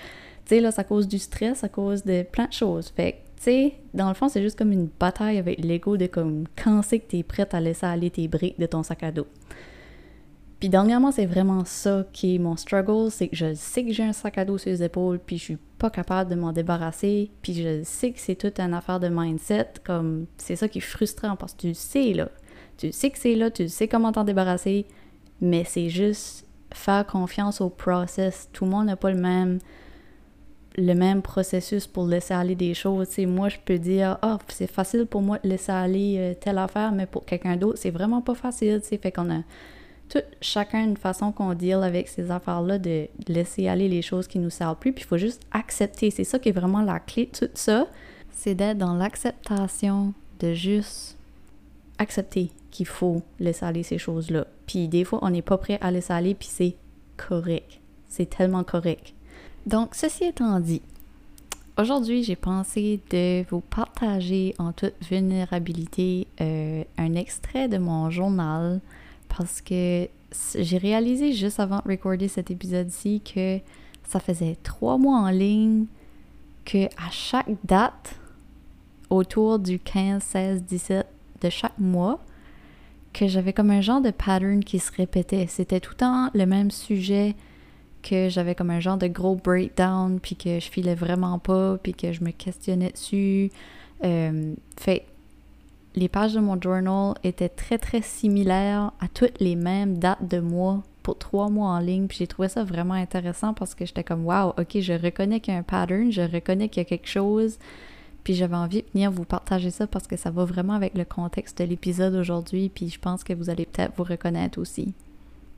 tu 0.44 0.50
sais, 0.50 0.60
là, 0.60 0.70
ça 0.70 0.84
cause 0.84 1.08
du 1.08 1.18
stress, 1.18 1.58
ça 1.58 1.68
cause 1.68 2.04
de 2.04 2.22
plein 2.22 2.46
de 2.46 2.52
choses. 2.52 2.88
Fait 2.94 3.12
que, 3.12 3.16
tu 3.16 3.42
sais, 3.42 3.72
dans 3.94 4.08
le 4.08 4.14
fond, 4.14 4.28
c'est 4.28 4.42
juste 4.42 4.58
comme 4.58 4.72
une 4.72 4.88
bataille 4.98 5.38
avec 5.38 5.62
l'ego 5.62 5.96
de 5.96 6.06
comme 6.06 6.44
quand 6.62 6.82
c'est 6.82 7.00
que 7.00 7.10
tu 7.10 7.18
es 7.18 7.22
prête 7.22 7.54
à 7.54 7.60
laisser 7.60 7.86
aller 7.86 8.10
tes 8.10 8.28
briques 8.28 8.58
de 8.58 8.66
ton 8.66 8.82
sac 8.82 9.02
à 9.02 9.10
dos. 9.10 9.26
Puis 10.58 10.70
dernièrement, 10.70 11.12
c'est 11.12 11.26
vraiment 11.26 11.64
ça 11.66 12.06
qui 12.12 12.36
est 12.36 12.38
mon 12.38 12.56
struggle, 12.56 13.10
c'est 13.10 13.28
que 13.28 13.36
je 13.36 13.52
sais 13.54 13.84
que 13.84 13.92
j'ai 13.92 14.04
un 14.04 14.14
sac 14.14 14.38
à 14.38 14.44
dos 14.44 14.56
sur 14.56 14.70
les 14.70 14.82
épaules, 14.82 15.18
puis 15.18 15.36
je 15.36 15.42
suis 15.42 15.58
pas 15.78 15.90
capable 15.90 16.30
de 16.30 16.34
m'en 16.34 16.52
débarrasser, 16.52 17.30
puis 17.42 17.54
je 17.54 17.82
sais 17.84 18.12
que 18.12 18.18
c'est 18.18 18.36
toute 18.36 18.58
une 18.58 18.72
affaire 18.72 18.98
de 18.98 19.08
mindset, 19.08 19.74
comme 19.84 20.26
c'est 20.38 20.56
ça 20.56 20.68
qui 20.68 20.78
est 20.78 20.80
frustrant 20.80 21.36
parce 21.36 21.52
que 21.52 21.60
tu 21.60 21.68
le 21.68 21.74
sais 21.74 22.14
là, 22.14 22.30
tu 22.78 22.90
sais 22.90 23.10
que 23.10 23.18
c'est 23.18 23.34
là, 23.34 23.50
tu 23.50 23.68
sais 23.68 23.86
comment 23.86 24.12
t'en 24.12 24.24
débarrasser, 24.24 24.86
mais 25.42 25.64
c'est 25.64 25.90
juste 25.90 26.46
faire 26.72 27.06
confiance 27.06 27.60
au 27.60 27.68
process. 27.68 28.48
Tout 28.52 28.64
le 28.64 28.70
monde 28.70 28.86
n'a 28.86 28.96
pas 28.96 29.10
le 29.10 29.20
même 29.20 29.58
le 30.78 30.92
même 30.92 31.22
processus 31.22 31.86
pour 31.86 32.06
laisser 32.06 32.34
aller 32.34 32.54
des 32.54 32.74
choses. 32.74 33.08
sais, 33.08 33.24
moi, 33.24 33.48
je 33.48 33.56
peux 33.64 33.78
dire, 33.78 34.18
ah, 34.20 34.38
c'est 34.48 34.70
facile 34.70 35.06
pour 35.06 35.22
moi 35.22 35.38
de 35.42 35.48
laisser 35.48 35.72
aller 35.72 36.16
euh, 36.18 36.34
telle 36.38 36.58
affaire, 36.58 36.92
mais 36.92 37.06
pour 37.06 37.24
quelqu'un 37.24 37.56
d'autre, 37.56 37.78
c'est 37.78 37.90
vraiment 37.90 38.20
pas 38.20 38.34
facile. 38.34 38.80
sais, 38.82 38.98
Fait 38.98 39.10
qu'on 39.10 39.30
a 39.30 39.40
tout, 40.08 40.22
chacun 40.40 40.84
une 40.84 40.96
façon 40.96 41.32
qu'on 41.32 41.54
deal 41.54 41.82
avec 41.82 42.08
ces 42.08 42.30
affaires-là, 42.30 42.78
de 42.78 43.08
laisser 43.28 43.68
aller 43.68 43.88
les 43.88 44.02
choses 44.02 44.26
qui 44.26 44.38
nous 44.38 44.50
servent 44.50 44.78
plus, 44.78 44.92
puis 44.92 45.04
il 45.04 45.06
faut 45.06 45.18
juste 45.18 45.42
accepter. 45.50 46.10
C'est 46.10 46.24
ça 46.24 46.38
qui 46.38 46.50
est 46.50 46.52
vraiment 46.52 46.82
la 46.82 47.00
clé 47.00 47.26
de 47.26 47.46
tout 47.46 47.52
ça, 47.54 47.86
c'est 48.30 48.54
d'être 48.54 48.78
dans 48.78 48.94
l'acceptation, 48.94 50.12
de 50.40 50.54
juste 50.54 51.16
accepter 51.98 52.50
qu'il 52.70 52.86
faut 52.86 53.22
laisser 53.40 53.64
aller 53.64 53.82
ces 53.82 53.98
choses-là. 53.98 54.46
Puis 54.66 54.88
des 54.88 55.04
fois, 55.04 55.18
on 55.22 55.30
n'est 55.30 55.42
pas 55.42 55.58
prêt 55.58 55.78
à 55.80 55.90
laisser 55.90 56.12
aller, 56.12 56.34
puis 56.34 56.48
c'est 56.50 56.76
correct. 57.16 57.80
C'est 58.08 58.28
tellement 58.28 58.64
correct. 58.64 59.14
Donc, 59.66 59.94
ceci 59.94 60.24
étant 60.24 60.60
dit, 60.60 60.82
aujourd'hui, 61.78 62.22
j'ai 62.22 62.36
pensé 62.36 63.00
de 63.10 63.44
vous 63.50 63.60
partager 63.60 64.54
en 64.58 64.72
toute 64.72 64.94
vulnérabilité 65.08 66.26
euh, 66.40 66.84
un 66.98 67.14
extrait 67.14 67.68
de 67.68 67.78
mon 67.78 68.10
journal 68.10 68.80
parce 69.36 69.60
que 69.60 70.08
j'ai 70.58 70.78
réalisé 70.78 71.32
juste 71.32 71.60
avant 71.60 71.80
de 71.84 71.90
recorder 71.90 72.28
cet 72.28 72.50
épisode-ci 72.50 73.20
que 73.20 73.58
ça 74.04 74.20
faisait 74.20 74.56
trois 74.62 74.98
mois 74.98 75.18
en 75.18 75.30
ligne 75.30 75.86
que 76.64 76.86
à 76.96 77.10
chaque 77.10 77.50
date, 77.64 78.18
autour 79.10 79.58
du 79.58 79.78
15, 79.78 80.22
16, 80.22 80.62
17 80.64 81.06
de 81.42 81.50
chaque 81.50 81.78
mois, 81.78 82.18
que 83.12 83.28
j'avais 83.28 83.52
comme 83.52 83.70
un 83.70 83.80
genre 83.80 84.00
de 84.00 84.10
pattern 84.10 84.64
qui 84.64 84.78
se 84.78 84.90
répétait. 84.92 85.46
C'était 85.48 85.80
tout 85.80 85.92
le 85.92 85.96
temps 85.96 86.30
le 86.34 86.44
même 86.44 86.70
sujet, 86.70 87.34
que 88.02 88.28
j'avais 88.28 88.54
comme 88.54 88.70
un 88.70 88.80
genre 88.80 88.96
de 88.96 89.06
gros 89.06 89.36
breakdown, 89.36 90.18
puis 90.20 90.36
que 90.36 90.60
je 90.60 90.68
filais 90.68 90.94
vraiment 90.94 91.38
pas, 91.38 91.78
puis 91.82 91.94
que 91.94 92.12
je 92.12 92.24
me 92.24 92.30
questionnais 92.30 92.90
dessus. 92.90 93.50
Euh, 94.04 94.54
fait 94.78 95.06
les 95.96 96.08
pages 96.08 96.34
de 96.34 96.40
mon 96.40 96.60
journal 96.60 97.14
étaient 97.24 97.48
très 97.48 97.78
très 97.78 98.02
similaires 98.02 98.92
à 99.00 99.08
toutes 99.08 99.40
les 99.40 99.56
mêmes 99.56 99.98
dates 99.98 100.28
de 100.28 100.40
mois 100.40 100.82
pour 101.02 101.18
trois 101.18 101.48
mois 101.48 101.70
en 101.70 101.78
ligne. 101.78 102.06
Puis 102.06 102.18
j'ai 102.18 102.26
trouvé 102.26 102.48
ça 102.48 102.64
vraiment 102.64 102.94
intéressant 102.94 103.54
parce 103.54 103.74
que 103.74 103.86
j'étais 103.86 104.04
comme 104.04 104.26
wow, 104.26 104.50
ok, 104.58 104.80
je 104.80 104.92
reconnais 104.92 105.40
qu'il 105.40 105.54
y 105.54 105.56
a 105.56 105.60
un 105.60 105.62
pattern, 105.62 106.12
je 106.12 106.20
reconnais 106.20 106.68
qu'il 106.68 106.82
y 106.82 106.86
a 106.86 106.88
quelque 106.88 107.08
chose. 107.08 107.58
Puis 108.24 108.34
j'avais 108.34 108.56
envie 108.56 108.82
de 108.82 108.88
venir 108.92 109.10
vous 109.10 109.24
partager 109.24 109.70
ça 109.70 109.86
parce 109.86 110.06
que 110.06 110.16
ça 110.16 110.30
va 110.30 110.44
vraiment 110.44 110.74
avec 110.74 110.94
le 110.94 111.04
contexte 111.04 111.58
de 111.58 111.64
l'épisode 111.64 112.14
aujourd'hui. 112.14 112.68
Puis 112.68 112.90
je 112.90 112.98
pense 112.98 113.24
que 113.24 113.32
vous 113.32 113.48
allez 113.48 113.64
peut-être 113.64 113.94
vous 113.96 114.04
reconnaître 114.04 114.60
aussi. 114.60 114.92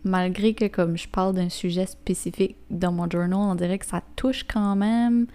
Malgré 0.05 0.55
que 0.55 0.67
comme 0.67 0.97
je 0.97 1.09
parle 1.09 1.35
d'un 1.35 1.49
sujet 1.49 1.87
spécifique 1.87 2.55
dans 2.71 2.93
mon 2.93 3.11
journal, 3.11 3.41
on 3.41 3.55
dirait 3.57 3.79
que 3.79 3.87
ça 3.87 4.03
touche 4.15 4.45
quand 4.45 4.77
même 4.77 5.27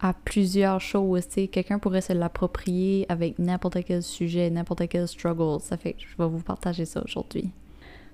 à 0.00 0.12
plusieurs 0.12 0.80
choses. 0.80 1.26
Quelqu'un 1.26 1.78
pourrait 1.78 2.00
se 2.00 2.12
l'approprier 2.12 3.06
avec 3.08 3.38
n'importe 3.38 3.78
quel 3.84 4.02
sujet, 4.02 4.50
n'importe 4.50 4.88
quel 4.88 5.08
struggle. 5.08 5.60
Ça 5.60 5.76
fait 5.76 5.94
que 5.94 6.02
je 6.02 6.16
vais 6.22 6.28
vous 6.28 6.42
partager 6.42 6.84
ça 6.84 7.02
aujourd'hui. 7.04 7.50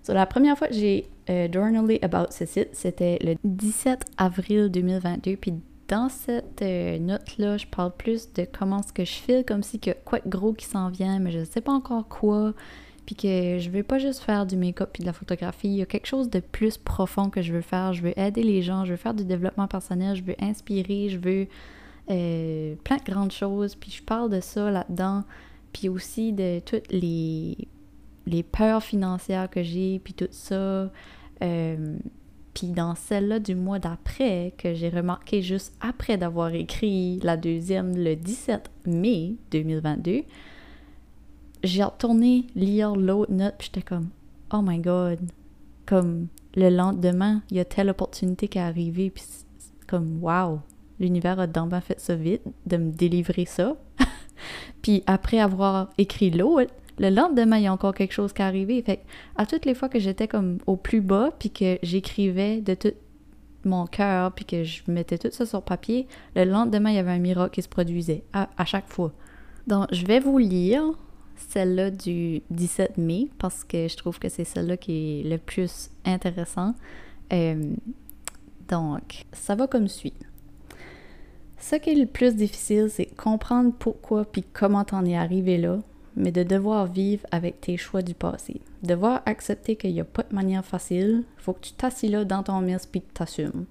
So, 0.03 0.15
la 0.15 0.27
première 0.27 0.57
fois 0.57 0.69
que 0.69 0.75
j'ai 0.75 1.07
euh, 1.29 1.49
journalé 1.53 1.99
about 2.03 2.31
ce 2.31 2.47
site, 2.47 2.71
c'était 2.73 3.19
le 3.23 3.35
17 3.45 4.05
avril 4.17 4.71
2022. 4.71 5.37
Puis 5.37 5.55
dans 5.89 6.09
cette 6.09 6.63
euh, 6.63 6.99
note-là, 6.99 7.59
je 7.59 7.67
parle 7.67 7.93
plus 7.93 8.33
de 8.33 8.47
comment 8.51 8.83
ce 8.83 8.93
que 8.93 9.05
je 9.05 9.13
file, 9.13 9.45
comme 9.47 9.63
si 9.63 9.79
que 9.79 9.91
quoi 10.05 10.21
de 10.21 10.29
gros 10.29 10.53
qui 10.53 10.65
s'en 10.65 10.89
vient, 10.89 11.19
mais 11.19 11.31
je 11.31 11.41
ne 11.41 11.45
sais 11.45 11.61
pas 11.61 11.73
encore 11.73 12.09
quoi. 12.09 12.55
Puis 13.11 13.17
que 13.17 13.59
je 13.59 13.71
veux 13.71 13.83
pas 13.83 13.99
juste 13.99 14.21
faire 14.21 14.47
du 14.47 14.57
make-up 14.57 14.91
puis 14.93 15.01
de 15.01 15.07
la 15.07 15.13
photographie. 15.13 15.67
Il 15.67 15.75
y 15.75 15.83
a 15.83 15.87
quelque 15.87 16.07
chose 16.07 16.31
de 16.31 16.39
plus 16.39 16.79
profond 16.79 17.29
que 17.29 17.43
je 17.43 17.53
veux 17.53 17.61
faire. 17.61 17.93
Je 17.93 18.03
veux 18.03 18.17
aider 18.17 18.45
les 18.45 18.63
gens, 18.63 18.85
je 18.85 18.93
veux 18.93 18.97
faire 18.97 19.15
du 19.15 19.25
développement 19.25 19.67
personnel, 19.67 20.15
je 20.15 20.23
veux 20.23 20.37
inspirer, 20.39 21.09
je 21.09 21.19
veux 21.19 21.49
euh, 22.09 22.77
plein 22.85 22.99
de 22.99 23.03
grandes 23.03 23.33
choses. 23.33 23.75
Puis 23.75 23.91
je 23.91 24.01
parle 24.05 24.31
de 24.31 24.39
ça 24.39 24.71
là-dedans. 24.71 25.25
Puis 25.73 25.89
aussi 25.89 26.33
de 26.33 26.61
toutes 26.61 26.93
les, 26.93 27.59
les 28.29 28.45
peurs 28.45 28.85
financières 28.85 29.51
que 29.51 29.65
j'ai, 29.65 29.99
puis 29.99 30.15
tout 30.15 30.29
ça. 30.31 30.89
Euh, 31.43 31.97
puis 32.55 32.69
dans 32.69 32.95
celle-là 32.95 33.41
du 33.41 33.57
mois 33.57 33.81
d'après, 33.81 34.55
que 34.57 34.73
j'ai 34.73 34.89
remarqué 34.89 35.43
juste 35.43 35.75
après 35.81 36.17
d'avoir 36.17 36.55
écrit 36.55 37.19
la 37.25 37.37
deuxième 37.37 37.97
le 37.97 38.15
17 38.15 38.71
mai 38.87 39.35
2022, 39.51 40.23
j'ai 41.63 41.85
retourné 41.85 42.47
lire 42.55 42.97
l'autre 42.97 43.33
note, 43.33 43.55
puis 43.59 43.71
j'étais 43.73 43.87
comme, 43.87 44.09
oh 44.53 44.61
my 44.63 44.79
god, 44.79 45.19
comme 45.87 46.29
le 46.55 46.69
lendemain, 46.69 47.43
il 47.51 47.57
y 47.57 47.61
a 47.61 47.65
telle 47.65 47.91
opportunité 47.91 48.49
qui 48.49 48.59
est 48.59 48.63
arrivée, 48.63 49.11
puis 49.11 49.25
comme, 49.87 50.23
wow, 50.23 50.61
l'univers 50.99 51.41
a 51.41 51.47
d'en 51.47 51.69
fait 51.81 52.01
ça 52.01 52.15
vite, 52.15 52.43
de 52.67 52.77
me 52.77 52.91
délivrer 52.93 53.45
ça. 53.45 53.77
puis 54.83 55.03
après 55.07 55.41
avoir 55.41 55.91
écrit 55.99 56.31
l'autre, 56.31 56.73
le 56.99 57.09
lendemain, 57.09 57.57
il 57.57 57.65
y 57.65 57.67
a 57.67 57.73
encore 57.73 57.95
quelque 57.95 58.13
chose 58.13 58.33
qui 58.33 58.43
est 58.43 58.45
arrivé. 58.45 58.83
Fait 58.83 59.01
à 59.37 59.47
toutes 59.47 59.65
les 59.65 59.75
fois 59.75 59.89
que 59.89 59.99
j'étais 59.99 60.29
comme 60.29 60.59
au 60.67 60.77
plus 60.77 61.01
bas, 61.01 61.31
puis 61.39 61.51
que 61.51 61.79
j'écrivais 61.83 62.61
de 62.61 62.75
tout 62.75 62.93
mon 63.65 63.87
cœur, 63.87 64.33
puis 64.33 64.45
que 64.45 64.65
je 64.65 64.83
mettais 64.87 65.19
tout 65.19 65.31
ça 65.31 65.47
sur 65.47 65.63
papier, 65.63 66.07
le 66.37 66.45
lendemain, 66.45 66.91
il 66.91 66.97
y 66.97 66.99
avait 66.99 67.11
un 67.11 67.19
miracle 67.19 67.55
qui 67.55 67.63
se 67.63 67.69
produisait, 67.69 68.25
à, 68.33 68.65
chaque 68.65 68.89
fois. 68.89 69.13
Donc, 69.67 69.87
je 69.93 70.07
vais 70.07 70.21
vous 70.21 70.39
lire 70.39 70.85
celle-là 71.49 71.91
du 71.91 72.43
17 72.51 72.99
mai, 72.99 73.29
parce 73.39 73.65
que 73.65 73.89
je 73.89 73.97
trouve 73.97 74.19
que 74.19 74.29
c'est 74.29 74.45
celle-là 74.45 74.77
qui 74.77 75.21
est 75.21 75.29
le 75.29 75.39
plus 75.39 75.91
intéressant. 76.05 76.75
Euh, 77.33 77.75
donc, 78.69 79.25
ça 79.33 79.55
va 79.55 79.67
comme 79.67 79.89
suit. 79.89 80.15
Ce 81.59 81.77
qui 81.77 81.91
est 81.91 81.95
le 81.95 82.07
plus 82.07 82.35
difficile, 82.37 82.89
c'est 82.89 83.07
comprendre 83.07 83.73
pourquoi 83.79 84.25
puis 84.25 84.43
comment 84.43 84.85
t'en 84.85 85.05
es 85.05 85.17
arrivé 85.17 85.59
là, 85.59 85.79
mais 86.17 86.33
de 86.33 86.43
devoir 86.43 86.87
vivre 86.87 87.27
avec 87.31 87.61
tes 87.61 87.77
choix 87.77 88.03
du 88.03 88.15
passé. 88.15 88.61
Devoir 88.83 89.23
accepter 89.27 89.77
qu'il 89.77 89.93
n'y 89.93 90.01
a 90.01 90.05
pas 90.05 90.23
de 90.23 90.35
manière 90.35 90.65
facile, 90.65 91.25
faut 91.37 91.53
que 91.53 91.61
tu 91.61 91.73
t'assis 91.73 92.09
là 92.09 92.25
dans 92.25 92.43
ton 92.43 92.61
mess 92.61 92.87
puis 92.87 93.03
que 93.03 93.13
t'assumes. 93.13 93.67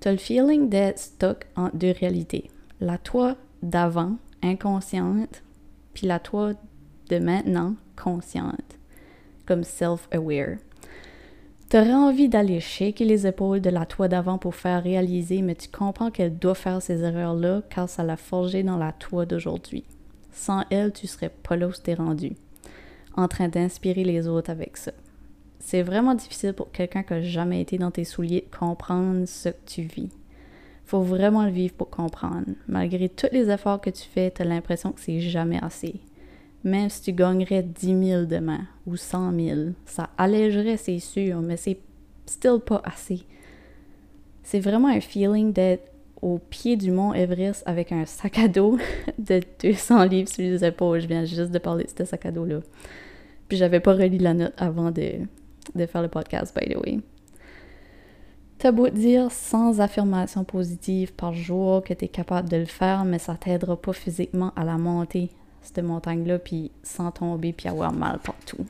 T'as 0.00 0.10
le 0.10 0.18
feeling 0.18 0.68
d'être 0.68 0.98
stuck 0.98 1.46
en 1.56 1.70
deux 1.72 1.92
réalités. 1.92 2.50
La 2.80 2.98
toi 2.98 3.36
d'avant, 3.62 4.16
inconsciente, 4.42 5.42
puis 5.94 6.06
la 6.06 6.18
toi 6.18 6.52
de 7.08 7.18
maintenant, 7.18 7.74
consciente, 7.96 8.78
comme 9.46 9.64
self-aware. 9.64 10.58
T'aurais 11.68 11.94
envie 11.94 12.28
d'aller 12.28 12.60
shaker 12.60 13.06
les 13.06 13.26
épaules 13.26 13.62
de 13.62 13.70
la 13.70 13.86
toi 13.86 14.06
d'avant 14.06 14.36
pour 14.36 14.54
faire 14.54 14.82
réaliser, 14.82 15.40
mais 15.40 15.54
tu 15.54 15.68
comprends 15.70 16.10
qu'elle 16.10 16.38
doit 16.38 16.54
faire 16.54 16.82
ces 16.82 17.02
erreurs-là 17.02 17.62
car 17.70 17.88
ça 17.88 18.02
l'a 18.02 18.18
forgé 18.18 18.62
dans 18.62 18.76
la 18.76 18.92
toi 18.92 19.24
d'aujourd'hui. 19.24 19.84
Sans 20.32 20.64
elle, 20.70 20.92
tu 20.92 21.06
serais 21.06 21.30
pas 21.30 21.56
là 21.56 21.68
où 21.68 21.72
t'es 21.72 21.94
rendu, 21.94 22.34
en 23.16 23.26
train 23.26 23.48
d'inspirer 23.48 24.04
les 24.04 24.28
autres 24.28 24.50
avec 24.50 24.76
ça. 24.76 24.92
C'est 25.60 25.82
vraiment 25.82 26.14
difficile 26.14 26.52
pour 26.52 26.70
quelqu'un 26.72 27.02
qui 27.04 27.14
n'a 27.14 27.22
jamais 27.22 27.60
été 27.60 27.78
dans 27.78 27.90
tes 27.90 28.04
souliers 28.04 28.46
de 28.50 28.56
comprendre 28.56 29.24
ce 29.26 29.48
que 29.48 29.64
tu 29.64 29.82
vis. 29.82 30.10
Faut 30.84 31.02
vraiment 31.02 31.44
le 31.44 31.50
vivre 31.50 31.74
pour 31.74 31.90
comprendre. 31.90 32.46
Malgré 32.68 33.08
tous 33.08 33.28
les 33.32 33.50
efforts 33.50 33.80
que 33.80 33.90
tu 33.90 34.02
fais, 34.02 34.30
tu 34.30 34.42
as 34.42 34.44
l'impression 34.44 34.92
que 34.92 35.00
c'est 35.00 35.20
jamais 35.20 35.58
assez. 35.62 36.00
Même 36.64 36.90
si 36.90 37.02
tu 37.02 37.12
gagnerais 37.12 37.62
10 37.62 38.06
000 38.06 38.24
demain 38.24 38.66
ou 38.86 38.96
100 38.96 39.32
000, 39.32 39.60
ça 39.84 40.10
allégerait, 40.16 40.76
c'est 40.76 40.98
sûr, 40.98 41.40
mais 41.40 41.56
c'est 41.56 41.78
still 42.26 42.58
pas 42.64 42.80
assez. 42.84 43.22
C'est 44.42 44.60
vraiment 44.60 44.88
un 44.88 45.00
feeling 45.00 45.52
d'être 45.52 45.90
au 46.20 46.38
pied 46.38 46.76
du 46.76 46.92
mont 46.92 47.12
Everest 47.12 47.64
avec 47.66 47.90
un 47.90 48.06
sac 48.06 48.38
à 48.38 48.48
dos 48.48 48.78
de 49.18 49.40
200 49.60 50.04
livres 50.04 50.28
sur 50.28 50.42
les 50.42 50.64
épaules. 50.64 51.00
Je 51.00 51.08
viens 51.08 51.24
juste 51.24 51.50
de 51.50 51.58
parler 51.58 51.84
de 51.84 51.90
ce 51.96 52.04
sac 52.04 52.26
à 52.26 52.30
dos-là. 52.30 52.60
Puis 53.48 53.56
j'avais 53.56 53.80
pas 53.80 53.92
relu 53.92 54.18
la 54.18 54.34
note 54.34 54.54
avant 54.56 54.90
de, 54.92 55.26
de 55.74 55.86
faire 55.86 56.02
le 56.02 56.08
podcast, 56.08 56.56
by 56.56 56.72
the 56.72 56.76
way. 56.76 57.00
T'as 58.62 58.70
beau 58.70 58.88
dire 58.88 59.32
sans 59.32 59.80
affirmation 59.80 60.44
positive 60.44 61.12
par 61.14 61.34
jour 61.34 61.82
que 61.82 61.92
t'es 61.92 62.06
capable 62.06 62.48
de 62.48 62.58
le 62.58 62.64
faire, 62.64 63.04
mais 63.04 63.18
ça 63.18 63.34
t'aidera 63.34 63.76
pas 63.76 63.92
physiquement 63.92 64.52
à 64.54 64.62
la 64.62 64.78
monter, 64.78 65.30
cette 65.62 65.82
montagne-là, 65.82 66.38
puis 66.38 66.70
sans 66.84 67.10
tomber 67.10 67.52
puis 67.52 67.68
avoir 67.68 67.92
mal 67.92 68.20
partout. 68.20 68.64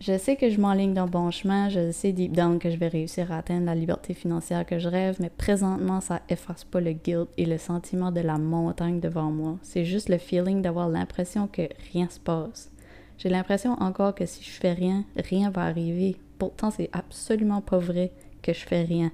Je 0.00 0.18
sais 0.18 0.34
que 0.34 0.50
je 0.50 0.60
m'enligne 0.60 0.94
dans 0.94 1.04
le 1.04 1.10
bon 1.12 1.30
chemin, 1.30 1.68
je 1.68 1.92
sais 1.92 2.10
deep 2.10 2.32
down 2.32 2.58
que 2.58 2.70
je 2.70 2.76
vais 2.76 2.88
réussir 2.88 3.30
à 3.30 3.36
atteindre 3.38 3.66
la 3.66 3.76
liberté 3.76 4.14
financière 4.14 4.66
que 4.66 4.80
je 4.80 4.88
rêve, 4.88 5.18
mais 5.20 5.30
présentement, 5.30 6.00
ça 6.00 6.22
efface 6.28 6.64
pas 6.64 6.80
le 6.80 6.90
guilt 6.90 7.28
et 7.38 7.46
le 7.46 7.56
sentiment 7.56 8.10
de 8.10 8.20
la 8.20 8.36
montagne 8.36 8.98
devant 8.98 9.30
moi. 9.30 9.58
C'est 9.62 9.84
juste 9.84 10.08
le 10.08 10.18
feeling 10.18 10.60
d'avoir 10.60 10.88
l'impression 10.88 11.46
que 11.46 11.68
rien 11.92 12.08
se 12.10 12.18
passe. 12.18 12.68
J'ai 13.16 13.28
l'impression 13.28 13.74
encore 13.74 14.16
que 14.16 14.26
si 14.26 14.42
je 14.42 14.50
fais 14.50 14.72
rien, 14.72 15.04
rien 15.16 15.50
va 15.50 15.62
arriver. 15.62 16.16
Pourtant, 16.42 16.72
c'est 16.72 16.90
absolument 16.92 17.60
pas 17.60 17.78
vrai 17.78 18.10
que 18.42 18.52
je 18.52 18.66
fais 18.66 18.82
rien. 18.82 19.12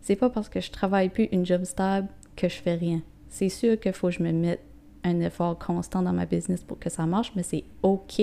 C'est 0.00 0.16
pas 0.16 0.30
parce 0.30 0.48
que 0.48 0.58
je 0.58 0.70
travaille 0.70 1.10
plus 1.10 1.28
une 1.30 1.44
job 1.44 1.64
stable 1.64 2.08
que 2.34 2.48
je 2.48 2.54
fais 2.54 2.76
rien. 2.76 3.02
C'est 3.28 3.50
sûr 3.50 3.78
qu'il 3.78 3.92
faut 3.92 4.06
que 4.06 4.14
je 4.14 4.22
me 4.22 4.32
mette 4.32 4.62
un 5.04 5.20
effort 5.20 5.58
constant 5.58 6.00
dans 6.00 6.14
ma 6.14 6.24
business 6.24 6.64
pour 6.64 6.78
que 6.78 6.88
ça 6.88 7.04
marche, 7.04 7.30
mais 7.36 7.42
c'est 7.42 7.64
OK 7.82 8.22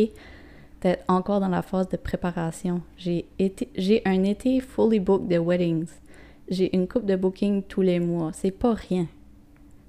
d'être 0.81 1.03
encore 1.07 1.39
dans 1.41 1.47
la 1.47 1.61
phase 1.61 1.89
de 1.89 1.97
préparation. 1.97 2.81
J'ai 2.97 3.27
un 4.05 4.23
été 4.23 4.61
fully 4.61 4.99
booked 4.99 5.27
de 5.27 5.37
weddings. 5.37 5.91
J'ai 6.49 6.75
une 6.75 6.87
coupe 6.87 7.05
de 7.05 7.15
booking 7.15 7.61
tous 7.61 7.83
les 7.83 7.99
mois. 7.99 8.31
C'est 8.33 8.49
pas 8.49 8.73
rien. 8.73 9.05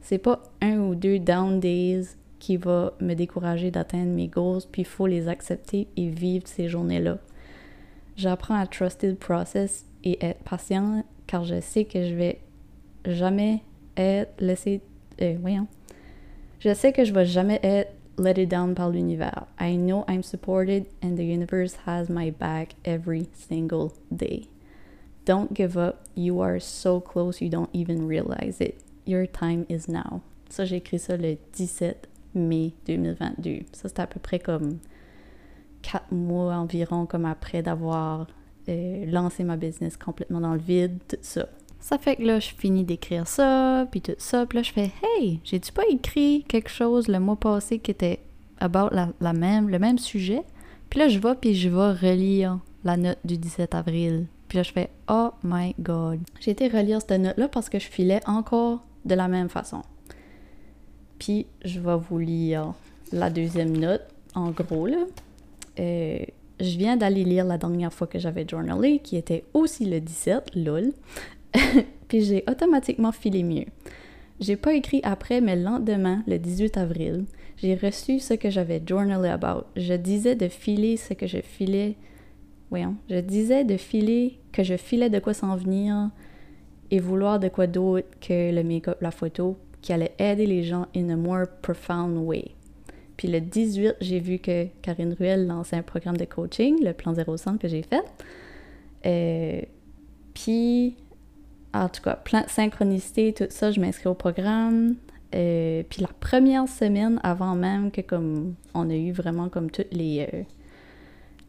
C'est 0.02 0.18
pas 0.18 0.42
un 0.60 0.80
ou 0.80 0.94
deux 0.94 1.18
down 1.18 1.60
days 1.60 2.08
qui 2.38 2.58
va 2.58 2.92
me 3.00 3.14
décourager 3.14 3.70
d'atteindre 3.70 4.12
mes 4.12 4.28
goals, 4.28 4.60
puis 4.70 4.82
il 4.82 4.86
faut 4.86 5.06
les 5.06 5.28
accepter 5.28 5.88
et 5.96 6.10
vivre 6.10 6.46
ces 6.46 6.68
journées-là. 6.68 7.16
J'apprends 8.20 8.56
à 8.56 8.66
truster 8.66 9.08
le 9.08 9.14
process 9.14 9.86
et 10.04 10.22
être 10.22 10.44
patient 10.44 11.04
car 11.26 11.42
je 11.42 11.58
sais 11.58 11.86
que 11.86 12.04
je 12.04 12.14
vais 12.14 12.38
jamais 13.06 13.62
être 13.96 14.38
laissé. 14.42 14.82
Euh, 15.22 15.38
voyons. 15.40 15.66
Je 16.58 16.74
sais 16.74 16.92
que 16.92 17.02
je 17.02 17.14
vais 17.14 17.24
jamais 17.24 17.60
être 17.62 17.94
let 18.18 18.34
down 18.44 18.74
par 18.74 18.90
l'univers. 18.90 19.46
I 19.58 19.74
know 19.78 20.04
I'm 20.06 20.22
supported 20.22 20.84
and 21.02 21.16
the 21.16 21.24
universe 21.24 21.78
has 21.86 22.10
my 22.10 22.30
back 22.30 22.74
every 22.84 23.30
single 23.32 23.94
day. 24.10 24.48
Don't 25.24 25.54
give 25.54 25.78
up. 25.78 26.06
You 26.14 26.42
are 26.42 26.60
so 26.60 27.00
close 27.00 27.40
you 27.40 27.48
don't 27.48 27.70
even 27.72 28.06
realize 28.06 28.60
it. 28.60 28.82
Your 29.06 29.26
time 29.26 29.64
is 29.70 29.88
now. 29.88 30.20
Ça, 30.50 30.66
j'ai 30.66 30.76
écrit 30.76 30.98
ça 30.98 31.16
le 31.16 31.38
17 31.54 32.06
mai 32.34 32.74
2022. 32.84 33.60
Ça, 33.72 33.88
c'est 33.88 33.98
à 33.98 34.06
peu 34.06 34.20
près 34.20 34.38
comme 34.38 34.78
quatre 35.82 36.12
mois 36.12 36.54
environ, 36.54 37.06
comme 37.06 37.24
après 37.24 37.62
d'avoir 37.62 38.26
euh, 38.68 39.04
lancé 39.06 39.44
ma 39.44 39.56
business 39.56 39.96
complètement 39.96 40.40
dans 40.40 40.54
le 40.54 40.60
vide, 40.60 40.98
tout 41.08 41.16
ça. 41.22 41.46
Ça 41.80 41.96
fait 41.96 42.16
que 42.16 42.22
là, 42.22 42.40
je 42.40 42.50
finis 42.50 42.84
d'écrire 42.84 43.26
ça, 43.26 43.86
puis 43.90 44.02
tout 44.02 44.12
ça, 44.18 44.44
puis 44.46 44.56
là, 44.56 44.62
je 44.62 44.72
fais 44.72 44.92
Hey, 45.02 45.40
j'ai-tu 45.44 45.72
pas 45.72 45.86
écrit 45.88 46.44
quelque 46.46 46.68
chose 46.68 47.08
le 47.08 47.18
mois 47.18 47.36
passé 47.36 47.78
qui 47.78 47.90
était 47.90 48.20
about 48.60 48.90
la, 48.92 49.32
même, 49.32 49.70
le 49.70 49.78
même 49.78 49.98
sujet? 49.98 50.42
Puis 50.90 51.00
là, 51.00 51.08
je 51.08 51.18
vais, 51.18 51.34
puis 51.34 51.54
je 51.54 51.68
vais 51.68 51.92
relire 51.92 52.58
la 52.84 52.96
note 52.96 53.18
du 53.24 53.38
17 53.38 53.74
avril. 53.74 54.26
Puis 54.48 54.58
là, 54.58 54.62
je 54.62 54.72
fais 54.72 54.90
Oh 55.08 55.30
my 55.42 55.74
God. 55.80 56.20
J'ai 56.40 56.50
été 56.50 56.68
relire 56.68 57.00
cette 57.00 57.20
note-là 57.20 57.48
parce 57.48 57.70
que 57.70 57.78
je 57.78 57.88
filais 57.88 58.20
encore 58.26 58.84
de 59.06 59.14
la 59.14 59.28
même 59.28 59.48
façon. 59.48 59.82
Puis 61.18 61.46
je 61.64 61.80
vais 61.80 61.96
vous 61.96 62.18
lire 62.18 62.74
la 63.12 63.30
deuxième 63.30 63.76
note, 63.76 64.02
en 64.34 64.50
gros, 64.50 64.86
là. 64.86 64.98
Euh, 65.80 66.18
je 66.60 66.76
viens 66.76 66.96
d'aller 66.96 67.24
lire 67.24 67.44
la 67.44 67.56
dernière 67.58 67.92
fois 67.92 68.06
que 68.06 68.18
j'avais 68.18 68.46
journalé, 68.46 68.98
qui 68.98 69.16
était 69.16 69.44
aussi 69.54 69.86
le 69.86 70.00
17, 70.00 70.54
lol. 70.56 70.92
puis 72.08 72.22
j'ai 72.22 72.44
automatiquement 72.48 73.12
filé 73.12 73.42
mieux. 73.42 73.64
J'ai 74.40 74.56
pas 74.56 74.74
écrit 74.74 75.00
après, 75.02 75.40
mais 75.40 75.56
le 75.56 75.62
lendemain, 75.62 76.22
le 76.26 76.38
18 76.38 76.76
avril, 76.76 77.24
j'ai 77.56 77.74
reçu 77.74 78.20
ce 78.20 78.34
que 78.34 78.50
j'avais 78.50 78.82
journalé 78.86 79.28
about. 79.28 79.64
Je 79.76 79.94
disais 79.94 80.34
de 80.34 80.48
filer 80.48 80.96
ce 80.96 81.14
que 81.14 81.26
je 81.26 81.38
filais. 81.38 81.96
Voyons, 82.70 82.96
je 83.08 83.16
disais 83.16 83.64
de 83.64 83.76
filer 83.76 84.38
que 84.52 84.62
je 84.62 84.76
filais 84.76 85.10
de 85.10 85.18
quoi 85.18 85.34
s'en 85.34 85.56
venir 85.56 86.10
et 86.90 87.00
vouloir 87.00 87.38
de 87.38 87.48
quoi 87.48 87.66
d'autre 87.66 88.08
que 88.20 88.52
le 88.52 88.62
make-up, 88.62 88.98
la 89.00 89.10
photo, 89.10 89.58
qui 89.82 89.92
allait 89.92 90.14
aider 90.18 90.46
les 90.46 90.62
gens 90.62 90.86
in 90.94 91.08
a 91.08 91.16
more 91.16 91.46
profound 91.62 92.16
way. 92.18 92.54
Puis 93.20 93.28
le 93.28 93.42
18, 93.42 93.96
j'ai 94.00 94.18
vu 94.18 94.38
que 94.38 94.64
Karine 94.80 95.12
Ruel 95.12 95.46
lançait 95.46 95.76
un 95.76 95.82
programme 95.82 96.16
de 96.16 96.24
coaching, 96.24 96.82
le 96.82 96.94
plan 96.94 97.12
05 97.14 97.60
que 97.60 97.68
j'ai 97.68 97.82
fait. 97.82 98.02
Euh, 99.04 99.60
puis, 100.32 100.96
en 101.74 101.90
tout 101.90 102.00
cas, 102.00 102.14
plan 102.14 102.44
synchronicité, 102.48 103.34
tout 103.34 103.44
ça, 103.50 103.72
je 103.72 103.78
m'inscris 103.78 104.08
au 104.08 104.14
programme. 104.14 104.94
Euh, 105.34 105.82
puis 105.90 106.00
la 106.00 106.08
première 106.08 106.66
semaine, 106.66 107.20
avant 107.22 107.54
même 107.54 107.90
que 107.90 108.00
comme 108.00 108.54
on 108.72 108.88
a 108.88 108.94
eu 108.94 109.12
vraiment 109.12 109.50
comme 109.50 109.70
tous 109.70 109.84
les, 109.92 110.26
euh, 110.32 110.42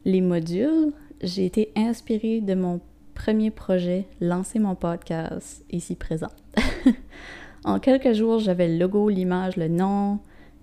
les 0.04 0.20
modules, 0.20 0.92
j'ai 1.22 1.46
été 1.46 1.72
inspirée 1.78 2.42
de 2.42 2.54
mon 2.54 2.82
premier 3.16 3.50
projet, 3.50 4.08
lancer 4.20 4.60
mon 4.60 4.75
podcast 4.75 5.63
ici 5.72 5.96
présent. 5.96 6.32
En 7.63 7.80
quelques 7.80 8.13
jours, 8.13 8.40
j'avais 8.40 8.68
le 8.68 8.80
logo, 8.80 9.08
l'image, 9.08 9.56
le 9.56 9.68
nom, 9.68 10.20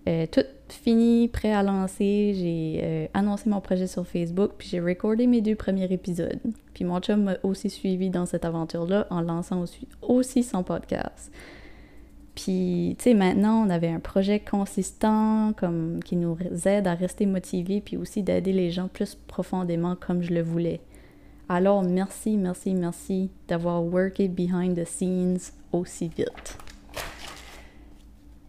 euh, 0.09 0.27
tout 0.27 0.45
fini, 0.69 1.29
prêt 1.29 1.53
à 1.53 1.63
lancer. 1.63 2.33
J'ai 2.35 2.81
euh, 2.83 3.07
annoncé 3.13 3.51
mon 3.51 3.61
projet 3.61 3.87
sur 3.87 4.07
Facebook, 4.07 4.53
puis 4.57 4.69
j'ai 4.69 4.81
recordé 4.81 5.27
mes 5.27 5.43
deux 5.43 5.55
premiers 5.55 5.93
épisodes. 5.93 6.41
Puis 6.73 6.85
mon 6.85 7.01
chum 7.01 7.25
m'a 7.25 7.37
aussi 7.43 7.69
suivi 7.69 8.09
dans 8.09 8.25
cette 8.25 8.45
aventure-là 8.45 9.07
en 9.11 9.21
lançant 9.21 9.65
aussi, 10.03 10.43
son 10.43 10.63
podcast. 10.63 11.31
Puis, 12.35 12.95
tu 12.99 13.05
sais, 13.05 13.15
maintenant, 13.15 13.67
on 13.67 13.69
avait 13.69 13.89
un 13.89 13.99
projet 13.99 14.39
consistant 14.39 15.53
comme 15.57 16.01
qui 16.05 16.15
nous 16.15 16.39
aide 16.67 16.87
à 16.87 16.95
rester 16.95 17.27
motivés, 17.27 17.81
puis 17.81 17.97
aussi 17.97 18.23
d'aider 18.23 18.53
les 18.53 18.71
gens 18.71 18.87
plus 18.87 19.17
profondément 19.17 19.97
comme 19.97 20.23
je 20.23 20.33
le 20.33 20.43
voulais. 20.43 20.81
Alors, 21.49 21.83
merci, 21.83 22.37
merci, 22.37 22.75
merci 22.75 23.31
d'avoir 23.49 23.83
worked 23.83 24.35
behind 24.35 24.79
the 24.79 24.87
scenes 24.87 25.53
aussi 25.73 26.09
vite. 26.09 26.59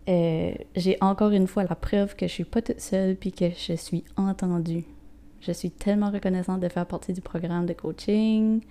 Euh, 0.10 0.54
j'ai 0.76 0.98
encore 1.02 1.32
une 1.32 1.48
fois 1.48 1.64
la 1.64 1.76
preuve 1.76 2.16
que 2.16 2.28
je 2.28 2.32
suis 2.32 2.44
pas 2.44 2.62
toute 2.62 2.80
seule 2.80 3.16
puis 3.16 3.32
que 3.32 3.52
je 3.52 3.74
suis 3.74 4.04
entendue. 4.18 4.86
Je 5.42 5.52
suis 5.52 5.70
tellement 5.70 6.10
reconnaissante 6.10 6.62
de 6.62 6.68
faire 6.68 6.86
partie 6.86 7.14
du 7.14 7.22
programme 7.22 7.66
de 7.66 7.74
coaching. 7.74 8.62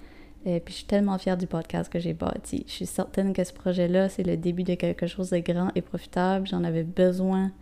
Et 0.45 0.57
euh, 0.57 0.61
puis 0.61 0.73
je 0.73 0.79
suis 0.79 0.87
tellement 0.87 1.19
fière 1.19 1.37
du 1.37 1.47
podcast 1.47 1.93
que 1.93 1.99
j'ai 1.99 2.13
bâti. 2.13 2.65
Je 2.67 2.73
suis 2.73 2.87
certaine 2.87 3.33
que 3.33 3.45
ce 3.45 3.53
projet-là, 3.53 4.09
c'est 4.09 4.23
le 4.23 4.37
début 4.37 4.65
de 4.65 4.75
quelque 4.75 5.07
chose 5.07 5.31
de 5.31 5.39
grand 5.39 5.71
et 5.75 5.83
profitable. 5.83 6.47
J'en 6.47 6.65
avais 6.65 6.83
besoin 6.83 7.53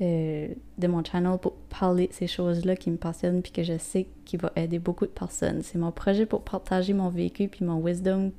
euh, 0.00 0.48
de 0.78 0.86
mon 0.86 1.02
channel 1.02 1.38
pour 1.38 1.54
parler 1.78 2.08
de 2.08 2.12
ces 2.12 2.26
choses-là 2.26 2.76
qui 2.76 2.90
me 2.90 2.96
passionnent 2.96 3.42
puis 3.42 3.52
que 3.52 3.62
je 3.62 3.78
sais 3.78 4.06
qu'il 4.24 4.40
va 4.40 4.52
aider 4.56 4.78
beaucoup 4.78 5.06
de 5.06 5.10
personnes. 5.10 5.62
C'est 5.62 5.78
mon 5.78 5.92
projet 5.92 6.26
pour 6.26 6.42
partager 6.42 6.92
mon 6.92 7.08
vécu 7.08 7.48
puis 7.48 7.64
mon 7.64 7.82
wisdom 7.82 8.32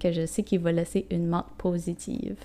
que 0.00 0.10
je 0.10 0.26
sais 0.26 0.42
qu'il 0.42 0.60
va 0.60 0.72
laisser 0.72 1.06
une 1.10 1.26
marque 1.26 1.52
positive. 1.56 2.36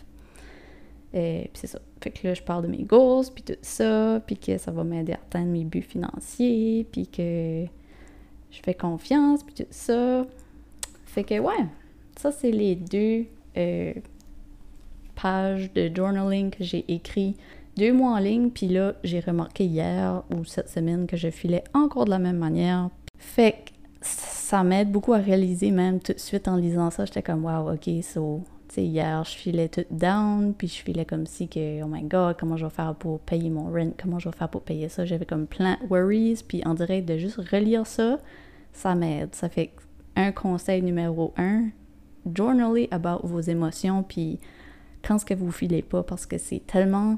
Et 1.13 1.49
puis 1.53 1.61
c'est 1.61 1.67
ça. 1.67 1.79
Fait 2.01 2.11
que 2.11 2.27
là, 2.27 2.33
je 2.33 2.41
parle 2.41 2.63
de 2.63 2.67
mes 2.67 2.83
goals, 2.83 3.25
puis 3.33 3.43
tout 3.43 3.57
ça, 3.61 4.21
puis 4.25 4.37
que 4.37 4.57
ça 4.57 4.71
va 4.71 4.83
m'aider 4.83 5.13
à 5.13 5.15
atteindre 5.15 5.47
mes 5.47 5.63
buts 5.63 5.81
financiers, 5.81 6.85
puis 6.91 7.07
que 7.07 7.65
je 8.51 8.59
fais 8.63 8.73
confiance, 8.73 9.43
puis 9.43 9.55
tout 9.55 9.67
ça. 9.69 10.25
Fait 11.05 11.23
que 11.23 11.39
ouais, 11.39 11.65
ça 12.17 12.31
c'est 12.31 12.51
les 12.51 12.75
deux 12.75 13.25
euh, 13.57 13.93
pages 15.21 15.71
de 15.73 15.89
journaling 15.93 16.51
que 16.51 16.63
j'ai 16.63 16.85
écrit 16.87 17.35
deux 17.77 17.93
mois 17.93 18.13
en 18.13 18.19
ligne, 18.19 18.49
puis 18.49 18.67
là, 18.67 18.95
j'ai 19.03 19.19
remarqué 19.19 19.65
hier 19.65 20.23
ou 20.35 20.43
cette 20.45 20.69
semaine 20.69 21.07
que 21.07 21.15
je 21.15 21.29
filais 21.29 21.63
encore 21.73 22.05
de 22.05 22.09
la 22.09 22.19
même 22.19 22.37
manière. 22.37 22.89
Fait 23.17 23.51
que 23.51 23.71
ça 24.01 24.63
m'aide 24.63 24.91
beaucoup 24.91 25.13
à 25.13 25.17
réaliser 25.17 25.71
même 25.71 25.99
tout 25.99 26.13
de 26.13 26.19
suite 26.19 26.47
en 26.47 26.55
lisant 26.55 26.89
ça, 26.89 27.05
j'étais 27.05 27.21
comme 27.21 27.45
wow, 27.45 27.73
ok, 27.73 27.89
so 28.03 28.41
sais, 28.73 28.83
hier, 28.83 29.23
je 29.23 29.35
filais 29.35 29.69
tout 29.69 29.85
down, 29.91 30.53
puis 30.53 30.67
je 30.67 30.81
filais 30.81 31.05
comme 31.05 31.25
si 31.25 31.47
que, 31.47 31.83
oh 31.83 31.87
my 31.87 32.03
god, 32.03 32.35
comment 32.39 32.57
je 32.57 32.65
vais 32.65 32.71
faire 32.71 32.95
pour 32.95 33.19
payer 33.19 33.49
mon 33.49 33.71
rent, 33.71 33.91
comment 34.01 34.19
je 34.19 34.29
vais 34.29 34.35
faire 34.35 34.49
pour 34.49 34.61
payer 34.61 34.89
ça. 34.89 35.05
J'avais 35.05 35.25
comme 35.25 35.47
plein 35.47 35.77
de 35.81 35.87
worries, 35.87 36.43
puis 36.47 36.61
en 36.65 36.73
direct 36.73 37.07
de 37.07 37.17
juste 37.17 37.37
relire 37.51 37.85
ça, 37.85 38.19
ça 38.73 38.95
m'aide. 38.95 39.33
Ça 39.35 39.49
fait 39.49 39.71
un 40.15 40.31
conseil 40.31 40.81
numéro 40.81 41.33
un, 41.37 41.69
journalez 42.35 42.87
about 42.91 43.25
vos 43.25 43.41
émotions, 43.41 44.03
puis 44.03 44.39
quand 45.03 45.19
ce 45.19 45.25
que 45.25 45.33
vous 45.33 45.51
filez 45.51 45.81
pas, 45.81 46.03
parce 46.03 46.25
que 46.25 46.37
c'est 46.37 46.65
tellement... 46.65 47.17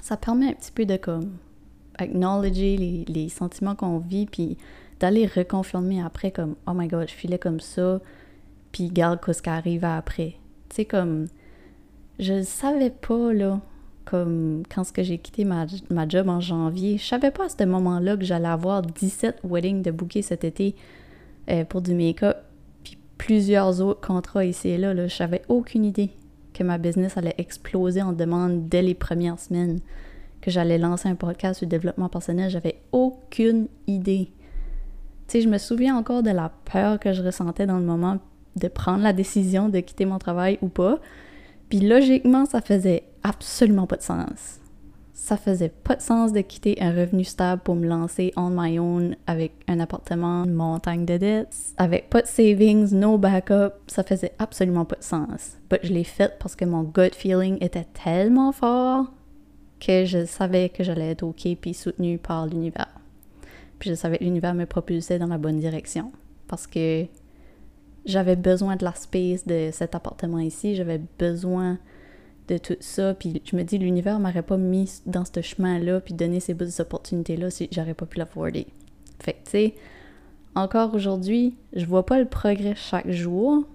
Ça 0.00 0.16
permet 0.16 0.48
un 0.50 0.52
petit 0.52 0.72
peu 0.72 0.86
de 0.86 0.96
comme 0.96 1.36
acknowledger 1.98 2.76
les, 2.76 3.04
les 3.08 3.28
sentiments 3.28 3.74
qu'on 3.74 3.98
vit, 3.98 4.26
puis 4.26 4.56
d'aller 5.00 5.26
reconfirmer 5.26 6.02
après 6.02 6.30
comme, 6.30 6.56
oh 6.66 6.72
my 6.74 6.88
god, 6.88 7.08
je 7.08 7.14
filais 7.14 7.38
comme 7.38 7.60
ça, 7.60 8.00
puis 8.72 8.88
garde 8.88 9.20
ce 9.26 9.42
qui 9.42 9.48
arrive 9.48 9.84
après. 9.84 10.36
Sais, 10.76 10.84
comme, 10.84 11.28
je 12.18 12.42
savais 12.42 12.90
pas, 12.90 13.32
là, 13.32 13.62
comme, 14.04 14.62
quand 14.68 14.84
ce 14.84 14.92
que 14.92 15.02
j'ai 15.02 15.16
quitté 15.16 15.46
ma, 15.46 15.64
ma, 15.88 16.06
job 16.06 16.28
en 16.28 16.38
janvier, 16.38 16.98
je 16.98 17.06
savais 17.06 17.30
pas 17.30 17.46
à 17.46 17.48
ce 17.48 17.64
moment-là 17.64 18.14
que 18.18 18.24
j'allais 18.24 18.48
avoir 18.48 18.82
17 18.82 19.38
weddings 19.42 19.80
de 19.80 19.90
bouquets 19.90 20.20
cet 20.20 20.44
été 20.44 20.74
euh, 21.48 21.64
pour 21.64 21.80
du 21.80 21.94
make-up, 21.94 22.36
puis 22.84 22.98
plusieurs 23.16 23.80
autres 23.80 24.06
contrats 24.06 24.44
ici 24.44 24.68
et 24.68 24.76
là, 24.76 24.92
là. 24.92 25.06
J'avais 25.06 25.40
aucune 25.48 25.86
idée 25.86 26.10
que 26.52 26.62
ma 26.62 26.76
business 26.76 27.16
allait 27.16 27.36
exploser 27.38 28.02
en 28.02 28.12
demande 28.12 28.68
dès 28.68 28.82
les 28.82 28.94
premières 28.94 29.40
semaines, 29.40 29.80
que 30.42 30.50
j'allais 30.50 30.76
lancer 30.76 31.08
un 31.08 31.14
podcast 31.14 31.60
sur 31.60 31.66
développement 31.66 32.10
personnel. 32.10 32.50
J'avais 32.50 32.82
aucune 32.92 33.68
idée. 33.86 34.30
Tu 35.26 35.38
sais, 35.38 35.40
je 35.40 35.48
me 35.48 35.56
souviens 35.56 35.96
encore 35.96 36.22
de 36.22 36.32
la 36.32 36.52
peur 36.70 37.00
que 37.00 37.14
je 37.14 37.22
ressentais 37.22 37.64
dans 37.64 37.78
le 37.78 37.86
moment, 37.86 38.18
de 38.56 38.68
prendre 38.68 39.02
la 39.02 39.12
décision 39.12 39.68
de 39.68 39.80
quitter 39.80 40.06
mon 40.06 40.18
travail 40.18 40.58
ou 40.62 40.68
pas. 40.68 40.98
Puis 41.68 41.80
logiquement, 41.80 42.46
ça 42.46 42.60
faisait 42.60 43.04
absolument 43.22 43.86
pas 43.86 43.96
de 43.96 44.02
sens. 44.02 44.60
Ça 45.12 45.36
faisait 45.36 45.70
pas 45.70 45.96
de 45.96 46.02
sens 46.02 46.32
de 46.32 46.40
quitter 46.40 46.76
un 46.80 46.92
revenu 46.92 47.24
stable 47.24 47.62
pour 47.62 47.74
me 47.74 47.86
lancer 47.86 48.32
on 48.36 48.50
my 48.50 48.78
own 48.78 49.16
avec 49.26 49.52
un 49.66 49.80
appartement, 49.80 50.44
une 50.44 50.52
montagne 50.52 51.04
de 51.04 51.16
dettes, 51.16 51.56
avec 51.78 52.10
pas 52.10 52.22
de 52.22 52.26
savings, 52.26 52.92
no 52.92 53.18
backup. 53.18 53.72
Ça 53.88 54.04
faisait 54.04 54.32
absolument 54.38 54.84
pas 54.84 54.96
de 54.96 55.02
sens. 55.02 55.56
Mais 55.70 55.80
je 55.82 55.92
l'ai 55.92 56.04
fait 56.04 56.38
parce 56.38 56.54
que 56.54 56.64
mon 56.64 56.82
gut 56.82 57.14
feeling 57.14 57.58
était 57.60 57.86
tellement 58.04 58.52
fort 58.52 59.06
que 59.80 60.04
je 60.04 60.24
savais 60.24 60.68
que 60.68 60.84
j'allais 60.84 61.10
être 61.10 61.22
OK 61.24 61.48
puis 61.60 61.74
soutenu 61.74 62.18
par 62.18 62.46
l'univers. 62.46 62.94
Puis 63.78 63.90
je 63.90 63.94
savais 63.94 64.18
que 64.18 64.24
l'univers 64.24 64.54
me 64.54 64.64
propulsait 64.66 65.18
dans 65.18 65.26
la 65.26 65.38
bonne 65.38 65.58
direction 65.58 66.12
parce 66.48 66.66
que 66.66 67.06
j'avais 68.06 68.36
besoin 68.36 68.76
de 68.76 68.84
la 68.84 68.94
space 68.94 69.46
de 69.46 69.70
cet 69.72 69.94
appartement 69.94 70.38
ici, 70.38 70.74
j'avais 70.76 71.00
besoin 71.18 71.78
de 72.48 72.58
tout 72.58 72.76
ça, 72.80 73.12
puis 73.14 73.42
je 73.44 73.56
me 73.56 73.64
dis, 73.64 73.78
l'univers 73.78 74.20
m'aurait 74.20 74.42
pas 74.42 74.56
mis 74.56 75.02
dans 75.04 75.24
ce 75.24 75.40
chemin-là, 75.42 76.00
puis 76.00 76.14
donné 76.14 76.40
ces 76.40 76.54
bonnes 76.54 76.70
opportunités-là 76.78 77.50
si 77.50 77.68
j'aurais 77.72 77.94
pas 77.94 78.06
pu 78.06 78.18
l'afforder. 78.18 78.68
Fait 79.18 79.32
que, 79.32 79.44
tu 79.44 79.50
sais, 79.50 79.74
encore 80.54 80.94
aujourd'hui, 80.94 81.56
je 81.74 81.84
vois 81.84 82.06
pas 82.06 82.18
le 82.18 82.26
progrès 82.26 82.74
chaque 82.76 83.10
jour, 83.10 83.66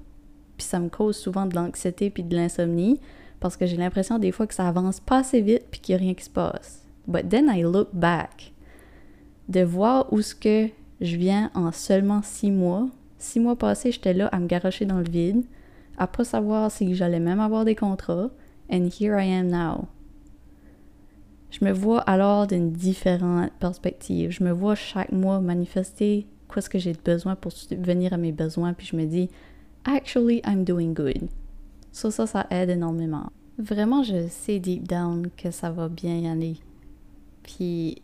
puis 0.58 0.66
ça 0.66 0.80
me 0.80 0.90
cause 0.90 1.18
souvent 1.18 1.46
de 1.46 1.56
l'anxiété 1.56 2.10
puis 2.10 2.24
de 2.24 2.36
l'insomnie, 2.36 3.00
parce 3.42 3.58
que 3.58 3.66
j'ai 3.66 3.78
l'impression 3.78 4.20
des 4.20 4.32
fois 4.32 4.48
que 4.48 4.54
ça 4.54 4.68
avance 4.68 5.00
pas 5.00 5.20
assez 5.20 5.42
vite 5.42 5.66
puis 5.70 5.82
qu'il 5.82 5.94
y 5.94 5.96
a 5.96 6.00
rien 6.00 6.14
qui 6.14 6.24
se 6.24 6.30
passe. 6.30 6.86
But 7.08 7.28
then 7.28 7.52
I 7.54 7.64
look 7.64 7.90
back, 7.92 8.54
de 9.50 9.62
voir 9.62 10.12
où 10.14 10.22
ce 10.22 10.34
que 10.34 10.70
je 11.02 11.18
viens 11.18 11.52
en 11.56 11.72
seulement 11.72 12.22
six 12.22 12.52
mois, 12.52 12.88
Six 13.22 13.40
mois 13.40 13.56
passés, 13.56 13.92
j'étais 13.92 14.16
là 14.16 14.26
à 14.32 14.40
me 14.40 14.48
garocher 14.48 14.86
dans 14.86 14.98
le 14.98 15.08
vide, 15.08 15.46
à 15.96 16.08
pas 16.08 16.24
savoir 16.24 16.72
si 16.72 16.96
j'allais 16.96 17.20
même 17.20 17.40
avoir 17.40 17.66
des 17.66 17.76
contrats, 17.76 18.32
and 18.72 18.90
here 19.00 19.22
I 19.22 19.32
am 19.32 19.48
now. 19.48 19.88
Je 21.52 21.64
me 21.64 21.72
vois 21.72 22.00
alors 22.00 22.48
d'une 22.48 22.72
différente 22.72 23.52
perspective. 23.60 24.32
Je 24.32 24.44
me 24.44 24.50
vois 24.52 24.74
chaque 24.74 25.12
mois 25.12 25.40
manifester 25.40 26.26
quoi 26.48 26.64
ce 26.64 26.70
que 26.70 26.80
j'ai 26.80 26.94
besoin 26.94 27.36
pour 27.36 27.52
venir 27.70 28.12
à 28.12 28.18
mes 28.18 28.32
besoins, 28.32 28.74
puis 28.74 28.88
je 28.88 28.96
me 28.96 29.06
dis, 29.06 29.30
actually, 29.86 30.42
I'm 30.44 30.64
doing 30.64 30.96
good. 30.96 31.30
Ça, 31.92 32.10
ça, 32.10 32.26
ça 32.26 32.48
aide 32.50 32.72
énormément. 32.72 33.30
Vraiment, 33.60 34.02
je 34.02 34.30
sais 34.30 34.58
deep 34.58 34.88
down 34.88 35.30
que 35.38 35.52
ça 35.52 35.70
va 35.70 35.90
bien 35.90 36.18
y 36.18 36.28
aller. 36.28 36.58
Puis, 37.44 38.02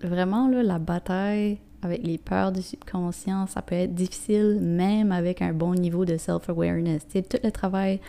vraiment, 0.00 0.46
là, 0.48 0.62
la 0.62 0.78
bataille 0.78 1.58
avec 1.82 2.04
les 2.04 2.18
peurs 2.18 2.52
du 2.52 2.62
subconscient, 2.62 3.46
ça 3.46 3.62
peut 3.62 3.74
être 3.74 3.94
difficile 3.94 4.58
même 4.60 5.12
avec 5.12 5.42
un 5.42 5.52
bon 5.52 5.74
niveau 5.74 6.04
de 6.04 6.16
self-awareness. 6.16 7.06
Tout 7.08 7.38
le 7.42 7.50
travail 7.50 8.00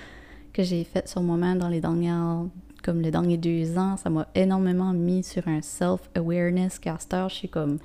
que 0.54 0.64
j'ai 0.64 0.84
fait 0.84 1.08
sur 1.08 1.22
moi-même 1.22 1.60
dans 1.60 1.70
les 1.70 1.82
dernières, 1.82 2.46
comme 2.84 3.02
les 3.02 3.12
derniers 3.12 3.38
deux 3.38 3.78
ans, 3.78 3.98
ça 3.98 4.10
m'a 4.10 4.28
énormément 4.34 4.94
mis 4.94 5.24
sur 5.24 5.48
un 5.48 5.62
self-awareness 5.62 6.80
caster. 6.80 7.26
Je 7.30 7.36
suis 7.36 7.50
comme 7.50 7.78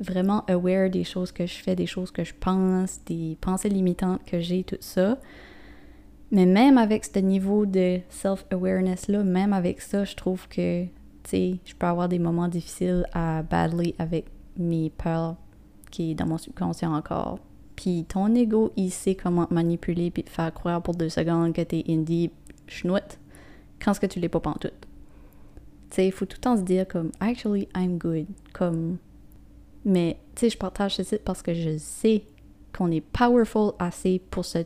vraiment 0.00 0.44
aware 0.46 0.88
des 0.88 1.04
choses 1.04 1.30
que 1.30 1.46
je 1.46 1.54
fais, 1.54 1.76
des 1.76 1.86
choses 1.86 2.10
que 2.10 2.24
je 2.24 2.32
pense, 2.38 3.00
des 3.04 3.36
pensées 3.40 3.68
limitantes 3.68 4.24
que 4.24 4.40
j'ai, 4.40 4.64
tout 4.64 4.78
ça. 4.80 5.18
Mais 6.30 6.46
même 6.46 6.78
avec 6.78 7.04
ce 7.04 7.18
niveau 7.18 7.66
de 7.66 8.00
self-awareness-là, 8.08 9.22
même 9.24 9.52
avec 9.52 9.80
ça, 9.82 10.04
je 10.04 10.14
trouve 10.14 10.48
que, 10.48 10.84
tu 10.84 10.90
sais, 11.24 11.56
je 11.64 11.74
peux 11.74 11.86
avoir 11.86 12.08
des 12.08 12.18
moments 12.18 12.48
difficiles 12.48 13.04
à 13.12 13.42
badly 13.42 13.94
avec 13.98 14.26
mes 14.56 14.90
peurs 14.90 15.36
qui 15.90 16.12
est 16.12 16.14
dans 16.14 16.26
mon 16.26 16.38
subconscient 16.38 16.94
encore. 16.94 17.38
Puis 17.76 18.04
ton 18.04 18.34
ego, 18.34 18.72
il 18.76 18.90
sait 18.90 19.14
comment 19.14 19.46
te 19.46 19.54
manipuler 19.54 20.10
puis 20.10 20.22
te 20.22 20.30
faire 20.30 20.52
croire 20.52 20.82
pour 20.82 20.94
deux 20.94 21.08
secondes 21.08 21.52
que 21.52 21.62
t'es 21.62 21.84
indie 21.88 22.30
chenoute 22.66 23.18
quand 23.82 23.94
ce 23.94 24.00
que 24.00 24.06
tu 24.06 24.20
l'es 24.20 24.28
pas 24.28 24.40
pantoute? 24.40 24.72
Tu 25.90 25.96
sais, 25.96 26.06
il 26.06 26.12
faut 26.12 26.26
tout 26.26 26.36
le 26.36 26.42
temps 26.42 26.56
se 26.56 26.62
dire 26.62 26.86
comme 26.86 27.10
«Actually, 27.20 27.68
I'm 27.74 27.98
good». 27.98 28.26
Comme... 28.52 28.98
Mais, 29.84 30.18
tu 30.34 30.40
sais, 30.40 30.50
je 30.50 30.58
partage 30.58 30.96
ce 30.96 31.16
parce 31.16 31.42
que 31.42 31.54
je 31.54 31.78
sais 31.78 32.24
qu'on 32.76 32.90
est 32.90 33.00
powerful 33.00 33.72
assez 33.78 34.20
pour 34.30 34.44
se 34.44 34.58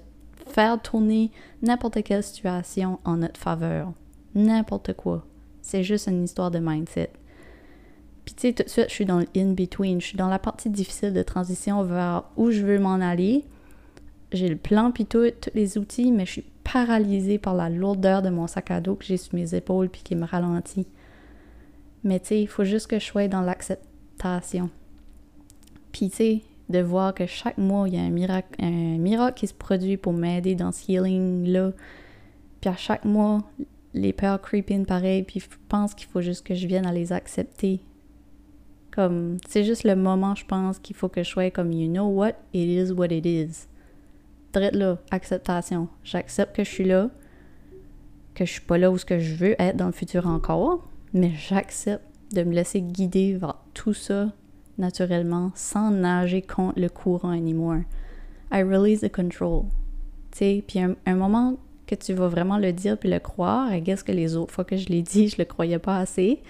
faire 0.47 0.83
tourner 0.83 1.31
n'importe 1.63 2.03
quelle 2.03 2.23
situation 2.23 2.99
en 3.05 3.19
notre 3.19 3.41
faveur. 3.41 3.93
N'importe 4.35 4.95
quoi. 4.95 5.25
C'est 5.63 5.85
juste 5.85 6.09
une 6.09 6.25
histoire 6.25 6.51
de 6.51 6.59
mindset. 6.59 7.11
Puis 8.25 8.35
tu 8.35 8.41
sais, 8.43 8.53
tout 8.53 8.63
de 8.63 8.69
suite, 8.69 8.87
je 8.89 8.95
suis 8.95 9.05
dans 9.05 9.19
le 9.19 9.27
in-between. 9.37 10.01
Je 10.01 10.07
suis 10.07 10.17
dans 10.17 10.29
la 10.29 10.39
partie 10.39 10.71
difficile 10.71 11.13
de 11.13 11.23
transition 11.23 11.83
vers 11.83 12.25
où 12.37 12.51
je 12.51 12.63
veux 12.63 12.79
m'en 12.79 12.95
aller. 12.95 13.45
J'ai 14.33 14.49
le 14.49 14.57
plan 14.57 14.91
puis 14.91 15.07
tous 15.07 15.33
les 15.55 15.79
outils, 15.79 16.11
mais 16.11 16.27
je 16.27 16.33
suis 16.33 16.45
paralysée 16.65 17.39
par 17.39 17.55
la 17.55 17.69
lourdeur 17.69 18.23
de 18.23 18.31
mon 18.31 18.47
sac 18.47 18.71
à 18.71 18.81
dos 18.81 18.95
que 18.95 19.05
j'ai 19.05 19.19
sur 19.19 19.35
mes 19.35 19.55
épaules 19.55 19.91
puis 19.91 20.03
qui 20.03 20.17
me 20.17 20.25
ralentit. 20.25 20.87
Mais 22.03 22.19
tu 22.19 22.29
sais, 22.29 22.43
il 22.43 22.49
faut 22.49 22.65
juste 22.65 22.87
que 22.87 22.99
je 22.99 23.05
sois 23.05 23.29
dans 23.29 23.43
l'acceptation. 23.43 24.71
Puis 25.93 26.11
tu 26.11 26.17
sais, 26.17 26.43
de 26.71 26.81
voir 26.81 27.15
que 27.15 27.27
chaque 27.27 27.59
mois, 27.59 27.89
il 27.89 27.95
y 27.95 27.99
a 27.99 28.03
un 28.03 28.11
miracle, 28.11 28.49
un 28.59 28.99
miracle 28.99 29.39
qui 29.39 29.47
se 29.47 29.55
produit 29.55 29.97
pour 29.97 30.15
m'aider 30.15 30.55
dans 30.55 30.73
ce 30.73 30.91
healing-là. 30.91 31.73
Puis 32.61 32.71
à 32.71 32.77
chaque 32.77 33.05
mois, 33.05 33.43
les 33.93 34.13
peurs 34.13 34.41
creeping 34.41 34.87
pareil, 34.87 35.23
puis 35.23 35.41
je 35.41 35.47
pense 35.69 35.95
qu'il 35.95 36.09
faut 36.09 36.23
juste 36.23 36.47
que 36.47 36.55
je 36.55 36.67
vienne 36.67 36.87
à 36.87 36.93
les 36.93 37.13
accepter 37.13 37.81
comme, 38.95 39.39
c'est 39.49 39.65
juste 39.65 39.83
le 39.83 39.97
moment, 39.97 40.35
je 40.37 40.47
pense, 40.47 40.79
qu'il 40.79 40.95
faut 40.95 41.09
que 41.09 41.23
je 41.23 41.29
sois 41.29 41.51
comme, 41.51 41.73
you 41.73 41.91
know 41.91 42.07
what, 42.07 42.35
it 42.53 42.69
is 42.69 42.93
what 42.93 43.07
it 43.07 43.27
is. 43.27 43.67
Drette 44.53 44.77
là, 44.77 44.99
acceptation. 45.11 45.89
J'accepte 46.05 46.55
que 46.55 46.63
je 46.63 46.71
suis 46.71 46.85
là, 46.85 47.11
que 48.35 48.45
je 48.45 48.53
suis 48.53 48.61
pas 48.61 48.79
là 48.79 48.93
où 48.93 48.99
ce 48.99 49.05
que 49.05 49.19
je 49.19 49.35
veux 49.35 49.61
être 49.61 49.77
dans 49.77 49.87
le 49.87 49.93
futur 49.93 50.29
encore, 50.29 50.89
mais 51.13 51.33
j'accepte 51.35 52.05
de 52.33 52.45
me 52.45 52.53
laisser 52.55 52.83
guider 52.83 53.35
vers 53.35 53.57
tout 53.75 53.95
ça 53.95 54.33
naturellement, 54.79 55.51
sans 55.57 55.91
nager 55.91 56.43
contre 56.43 56.79
le 56.79 56.89
courant 56.89 57.31
anymore. 57.31 57.83
I 58.53 58.63
release 58.63 59.01
the 59.01 59.11
control. 59.11 59.65
Tu 60.31 60.63
puis 60.67 60.79
un, 60.79 60.95
un, 61.07 61.15
moment 61.15 61.57
que 61.87 61.97
tu 61.97 62.13
vas 62.13 62.29
vraiment 62.29 62.59
le 62.59 62.73
dire 62.73 62.97
puis 62.97 63.11
le 63.11 63.19
croire, 63.19 63.73
I 63.73 63.81
guess 63.81 64.05
que 64.05 64.13
les 64.13 64.37
autres 64.37 64.53
fois 64.53 64.65
que 64.65 64.77
je 64.77 64.89
l'ai 64.89 65.03
dit, 65.03 65.29
je 65.29 65.37
le 65.39 65.45
croyais 65.45 65.79
pas 65.81 65.99
assez. 65.99 66.43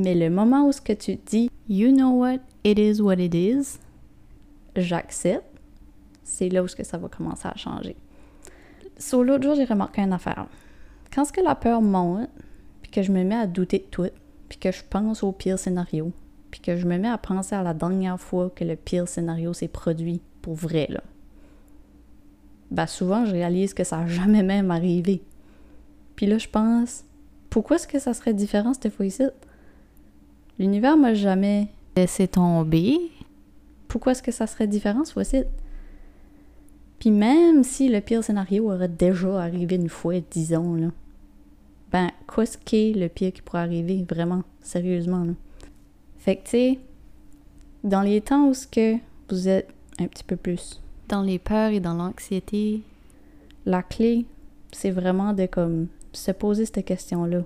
Mais 0.00 0.14
le 0.14 0.30
moment 0.30 0.68
où 0.68 0.70
ce 0.70 0.80
que 0.80 0.92
tu 0.92 1.16
dis, 1.16 1.50
you 1.68 1.90
know 1.90 2.10
what, 2.10 2.38
it 2.62 2.78
is 2.78 3.00
what 3.00 3.16
it 3.16 3.34
is, 3.34 3.80
j'accepte, 4.76 5.44
c'est 6.22 6.48
là 6.48 6.62
où 6.62 6.68
ce 6.68 6.76
que 6.76 6.84
ça 6.84 6.98
va 6.98 7.08
commencer 7.08 7.48
à 7.48 7.56
changer. 7.56 7.96
Sur 8.96 9.24
l'autre 9.24 9.42
jour, 9.42 9.56
j'ai 9.56 9.64
remarqué 9.64 10.00
une 10.00 10.12
affaire. 10.12 10.46
Quand 11.12 11.24
ce 11.24 11.32
que 11.32 11.40
la 11.40 11.56
peur 11.56 11.82
monte, 11.82 12.28
puis 12.80 12.92
que 12.92 13.02
je 13.02 13.10
me 13.10 13.24
mets 13.24 13.34
à 13.34 13.48
douter 13.48 13.78
de 13.78 13.86
tout, 13.90 14.06
puis 14.48 14.58
que 14.58 14.70
je 14.70 14.84
pense 14.88 15.24
au 15.24 15.32
pire 15.32 15.58
scénario, 15.58 16.12
puis 16.52 16.60
que 16.60 16.76
je 16.76 16.86
me 16.86 16.96
mets 16.96 17.08
à 17.08 17.18
penser 17.18 17.56
à 17.56 17.64
la 17.64 17.74
dernière 17.74 18.20
fois 18.20 18.52
que 18.54 18.62
le 18.62 18.76
pire 18.76 19.08
scénario 19.08 19.52
s'est 19.52 19.66
produit 19.66 20.20
pour 20.42 20.54
vrai, 20.54 20.86
là. 20.90 21.02
Ben 22.70 22.86
souvent, 22.86 23.24
je 23.24 23.32
réalise 23.32 23.74
que 23.74 23.82
ça 23.82 23.96
n'a 23.96 24.06
jamais 24.06 24.44
même 24.44 24.70
arrivé. 24.70 25.22
Puis 26.14 26.26
là, 26.26 26.38
je 26.38 26.48
pense, 26.48 27.02
pourquoi 27.50 27.76
est-ce 27.76 27.88
que 27.88 27.98
ça 27.98 28.14
serait 28.14 28.34
différent 28.34 28.74
cette 28.74 28.92
fois-ci? 28.94 29.24
L'univers 30.58 30.96
m'a 30.96 31.14
jamais 31.14 31.68
laissé 31.96 32.28
tomber. 32.28 32.98
Pourquoi 33.86 34.12
est-ce 34.12 34.22
que 34.22 34.32
ça 34.32 34.46
serait 34.46 34.66
différent 34.66 35.04
cette 35.04 35.14
fois-ci? 35.14 35.44
Puis 36.98 37.10
même 37.10 37.62
si 37.62 37.88
le 37.88 38.00
pire 38.00 38.24
scénario 38.24 38.72
aurait 38.72 38.88
déjà 38.88 39.40
arrivé 39.40 39.76
une 39.76 39.88
fois, 39.88 40.14
disons, 40.30 40.74
là, 40.74 40.88
ben, 41.92 42.10
qu'est-ce 42.34 42.58
qui 42.58 42.90
est 42.90 42.92
le 42.92 43.08
pire 43.08 43.32
qui 43.32 43.40
pourrait 43.40 43.60
arriver, 43.60 44.04
vraiment, 44.08 44.42
sérieusement, 44.60 45.24
là? 45.24 45.32
Fait 46.18 46.36
que, 46.36 46.44
tu 46.44 46.50
sais, 46.50 46.78
dans 47.84 48.02
les 48.02 48.20
temps 48.20 48.48
où 48.48 48.54
ce 48.54 48.66
que 48.66 48.96
vous 49.30 49.48
êtes 49.48 49.68
un 49.98 50.06
petit 50.06 50.24
peu 50.24 50.36
plus 50.36 50.82
dans 51.08 51.22
les 51.22 51.38
peurs 51.38 51.70
et 51.70 51.80
dans 51.80 51.94
l'anxiété, 51.94 52.82
la 53.64 53.82
clé, 53.82 54.26
c'est 54.72 54.90
vraiment 54.90 55.32
de, 55.32 55.46
comme, 55.46 55.86
se 56.12 56.32
poser 56.32 56.66
cette 56.66 56.84
question-là. 56.84 57.42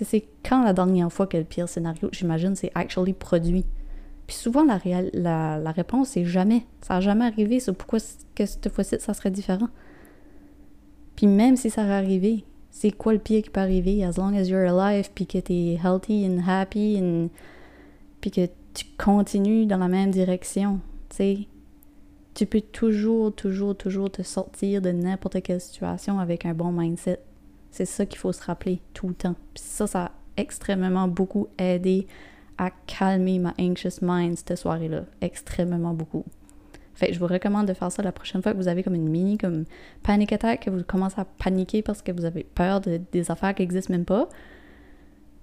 C'est 0.00 0.24
quand 0.42 0.64
la 0.64 0.72
dernière 0.72 1.12
fois 1.12 1.26
que 1.26 1.36
le 1.36 1.44
pire 1.44 1.68
scénario, 1.68 2.08
j'imagine, 2.12 2.56
c'est 2.56 2.72
actually 2.74 3.12
produit? 3.12 3.64
Puis 4.26 4.36
souvent, 4.36 4.64
la, 4.64 4.80
la, 5.12 5.58
la 5.58 5.70
réponse, 5.70 6.10
c'est 6.10 6.24
jamais. 6.24 6.64
Ça 6.80 6.94
n'a 6.94 7.00
jamais 7.00 7.26
arrivé. 7.26 7.60
C'est 7.60 7.72
pourquoi 7.72 8.00
que 8.34 8.46
cette 8.46 8.68
fois-ci, 8.70 8.96
ça 8.98 9.14
serait 9.14 9.30
différent? 9.30 9.68
Puis 11.14 11.26
même 11.26 11.56
si 11.56 11.70
ça 11.70 11.82
aurait 11.82 11.92
arrivé, 11.92 12.44
c'est 12.70 12.90
quoi 12.90 13.12
le 13.12 13.20
pire 13.20 13.42
qui 13.42 13.50
peut 13.50 13.60
arriver? 13.60 14.04
As 14.04 14.16
long 14.16 14.34
as 14.34 14.48
you're 14.48 14.68
alive, 14.68 15.10
puis 15.14 15.26
que 15.26 15.38
t'es 15.38 15.78
healthy 15.82 16.26
and 16.26 16.40
happy, 16.46 16.98
and... 17.00 17.28
puis 18.20 18.30
que 18.32 18.46
tu 18.72 18.86
continues 18.98 19.66
dans 19.66 19.78
la 19.78 19.88
même 19.88 20.10
direction, 20.10 20.80
tu. 21.16 21.46
Tu 22.34 22.46
peux 22.46 22.62
toujours, 22.62 23.32
toujours, 23.32 23.76
toujours 23.76 24.10
te 24.10 24.22
sortir 24.22 24.82
de 24.82 24.90
n'importe 24.90 25.40
quelle 25.40 25.60
situation 25.60 26.18
avec 26.18 26.44
un 26.44 26.52
bon 26.52 26.72
mindset. 26.72 27.20
C'est 27.74 27.86
ça 27.86 28.06
qu'il 28.06 28.20
faut 28.20 28.30
se 28.30 28.40
rappeler 28.40 28.80
tout 28.92 29.08
le 29.08 29.14
temps. 29.14 29.34
Puis 29.52 29.64
ça, 29.64 29.88
ça 29.88 30.04
a 30.04 30.10
extrêmement 30.36 31.08
beaucoup 31.08 31.48
aidé 31.58 32.06
à 32.56 32.70
calmer 32.70 33.40
ma 33.40 33.52
anxious 33.58 33.98
mind 34.00 34.38
cette 34.38 34.56
soirée-là. 34.56 35.06
Extrêmement 35.20 35.92
beaucoup. 35.92 36.24
Fait 36.94 37.12
je 37.12 37.18
vous 37.18 37.26
recommande 37.26 37.66
de 37.66 37.74
faire 37.74 37.90
ça 37.90 38.00
la 38.04 38.12
prochaine 38.12 38.42
fois 38.42 38.52
que 38.52 38.58
vous 38.58 38.68
avez 38.68 38.84
comme 38.84 38.94
une 38.94 39.08
mini 39.08 39.38
comme 39.38 39.64
panic 40.04 40.32
attack, 40.32 40.66
que 40.66 40.70
vous 40.70 40.84
commencez 40.84 41.20
à 41.20 41.24
paniquer 41.24 41.82
parce 41.82 42.00
que 42.00 42.12
vous 42.12 42.24
avez 42.24 42.44
peur 42.44 42.80
de, 42.80 43.00
des 43.10 43.32
affaires 43.32 43.56
qui 43.56 43.62
n'existent 43.62 43.92
même 43.92 44.04
pas. 44.04 44.28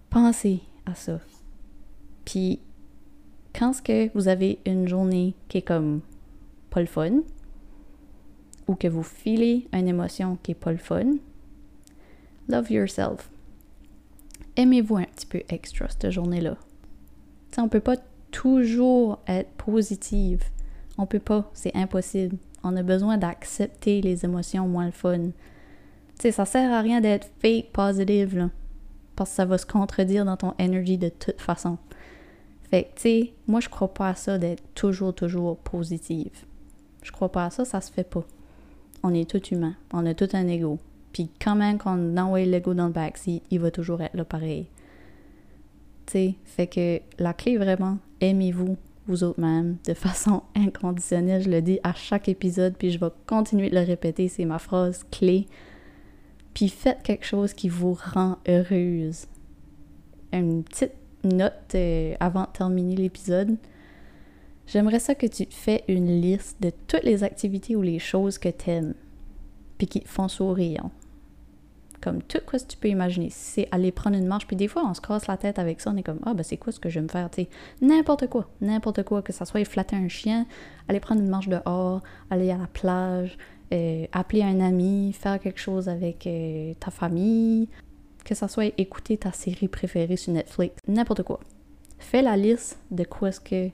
Pensez 0.10 0.62
à 0.86 0.96
ça. 0.96 1.20
Puis, 2.24 2.62
quand 3.54 3.74
ce 3.74 3.82
que 3.82 4.10
vous 4.14 4.30
avez 4.30 4.60
une 4.66 4.88
journée 4.88 5.36
qui 5.50 5.58
est 5.58 5.64
comme 5.64 6.00
pas 6.70 6.80
le 6.80 6.86
fun, 6.86 7.24
ou 8.70 8.76
que 8.76 8.88
vous 8.88 9.04
filez 9.04 9.68
une 9.74 9.90
émotion 9.90 10.38
qui 10.42 10.52
est 10.52 10.56
pas 10.56 10.72
le 10.72 10.78
fun, 10.78 11.16
love 12.52 12.72
yourself. 12.72 13.30
Aimez-vous 14.58 14.98
un 14.98 15.06
petit 15.06 15.26
peu 15.26 15.42
extra 15.50 15.88
cette 15.88 16.12
journée-là? 16.12 16.58
On 17.58 17.70
peut 17.70 17.80
pas 17.80 17.96
toujours 18.32 19.20
être 19.28 19.52
positive. 19.52 20.44
On 20.98 21.06
peut 21.06 21.20
pas, 21.20 21.50
c'est 21.54 21.76
impossible. 21.76 22.38
On 22.64 22.76
a 22.76 22.84
besoin 22.84 23.18
d'accepter 23.18 24.02
les 24.02 24.26
émotions 24.26 24.68
moins 24.68 24.86
le 24.86 24.92
fun. 24.92 25.20
Tu 25.20 25.32
sais, 26.20 26.32
ça 26.32 26.46
sert 26.46 26.72
à 26.72 26.82
rien 26.82 27.02
d'être 27.02 27.30
fake 27.42 27.72
positive, 27.72 28.38
là. 28.38 28.50
Parce 29.16 29.32
que 29.32 29.36
ça 29.38 29.46
va 29.46 29.58
se 29.58 29.66
contredire 29.66 30.26
dans 30.26 30.38
ton 30.38 30.54
energy 30.60 30.98
de 30.98 31.10
toute 31.10 31.42
façon. 31.42 31.78
Fait 32.70 32.84
que, 32.84 33.00
tu 33.24 33.32
moi, 33.48 33.60
je 33.60 33.70
crois 33.70 33.94
pas 33.94 34.10
à 34.10 34.16
ça 34.16 34.38
d'être 34.38 34.64
toujours, 34.76 35.14
toujours 35.14 35.58
positive. 35.58 36.46
Je 37.02 37.12
crois 37.12 37.32
pas 37.32 37.46
à 37.46 37.50
ça, 37.50 37.66
ça 37.66 37.82
se 37.82 37.92
fait 37.92 38.04
pas. 38.04 38.24
On 39.04 39.14
est 39.14 39.30
tout 39.30 39.44
humain. 39.48 39.76
On 39.92 40.06
a 40.06 40.14
tout 40.14 40.30
un 40.34 40.48
ego. 40.48 40.78
Puis 41.14 41.30
quand 41.42 41.56
même 41.56 41.78
qu'on 41.78 42.18
envoie 42.18 42.46
l'ego 42.46 42.74
dans 42.74 42.88
le 42.88 42.94
backseat, 42.94 43.44
il 43.52 43.60
va 43.60 43.72
toujours 43.72 44.02
être 44.02 44.16
là 44.16 44.26
pareil. 44.26 44.68
Tu 46.06 46.14
sais, 46.14 46.36
fait 46.46 46.68
que 46.68 47.02
la 47.20 47.34
clé 47.34 47.58
vraiment, 47.58 47.98
aimez-vous 48.22 48.78
vous 49.08 49.24
autres-même 49.24 49.78
de 49.86 49.94
façon 49.94 50.44
inconditionnelle. 50.56 51.44
Je 51.44 51.50
le 51.50 51.62
dis 51.62 51.80
à 51.84 51.94
chaque 51.94 52.30
épisode, 52.30 52.76
puis 52.78 52.92
je 52.92 53.00
vais 53.00 53.12
continuer 53.28 53.70
de 53.70 53.76
le 53.76 53.86
répéter, 53.86 54.28
c'est 54.28 54.46
ma 54.46 54.60
phrase 54.60 55.06
clé. 55.12 55.48
Puis 56.54 56.70
faites 56.70 57.04
quelque 57.04 57.26
chose 57.26 57.54
qui 57.54 57.70
vous 57.70 57.98
rend 58.14 58.38
heureuse. 58.48 59.28
Une 60.34 60.64
petite 60.64 60.94
note 61.24 61.76
euh, 61.76 62.16
avant 62.20 62.44
de 62.44 62.50
terminer 62.54 62.96
l'épisode. 62.96 63.58
J'aimerais 64.68 65.00
ça 65.00 65.16
que 65.16 65.28
tu 65.28 65.46
fais 65.50 65.84
une 65.88 66.22
liste 66.22 66.62
de 66.62 66.72
toutes 66.88 67.04
les 67.04 67.24
activités 67.24 67.76
ou 67.76 67.82
les 67.82 68.00
choses 68.00 68.38
que 68.38 68.50
tu 68.50 68.70
aimes, 68.70 68.94
puis 69.78 69.88
qui 69.88 70.02
te 70.02 70.08
font 70.08 70.30
sourire 70.30 70.86
comme 72.02 72.22
tout 72.22 72.40
quoi 72.46 72.60
tu 72.60 72.78
peux 72.78 72.88
imaginer. 72.88 73.30
C'est 73.30 73.68
aller 73.72 73.92
prendre 73.92 74.18
une 74.18 74.28
marche, 74.28 74.48
puis 74.48 74.56
des 74.56 74.68
fois 74.68 74.84
on 74.86 74.94
se 74.94 75.02
casse 75.02 75.28
la 75.28 75.38
tête 75.38 75.60
avec 75.60 75.82
ça, 75.82 75.92
on 75.92 75.98
est 75.98 76.04
comme 76.04 76.20
ah 76.26 76.34
ben 76.34 76.44
c'est 76.44 76.58
quoi 76.58 76.72
ce 76.72 76.80
que 76.80 76.90
je 76.90 77.00
vais 77.00 77.04
me 77.04 77.08
faire, 77.08 77.30
tu 77.30 77.44
sais, 77.44 77.50
n'importe 77.82 78.28
quoi, 78.28 78.50
n'importe 78.60 79.04
quoi, 79.04 79.22
que 79.22 79.32
ça 79.32 79.46
soit 79.46 79.64
flatter 79.66 79.96
un 79.96 80.08
chien, 80.08 80.46
aller 80.88 81.00
prendre 81.00 81.22
une 81.22 81.30
marche 81.30 81.48
dehors, 81.48 82.02
aller 82.30 82.52
à 82.52 82.58
la 82.58 82.68
plage, 82.68 83.38
euh, 83.74 84.06
appeler 84.12 84.44
un 84.44 84.60
ami, 84.60 85.14
faire 85.14 85.40
quelque 85.40 85.60
chose 85.60 85.88
avec 85.88 86.28
euh, 86.28 86.74
ta 86.80 86.92
famille, 86.92 87.70
que 88.26 88.36
ça 88.36 88.48
soit 88.48 88.74
écouter 88.78 89.18
ta 89.18 89.32
série 89.32 89.68
préférée 89.68 90.18
sur 90.18 90.34
Netflix, 90.34 90.76
n'importe 90.88 91.24
quoi. 91.24 91.40
Fais 92.00 92.22
la 92.22 92.36
liste 92.36 92.80
de 92.90 93.04
quoi 93.04 93.32
ce 93.32 93.40
que 93.40 93.70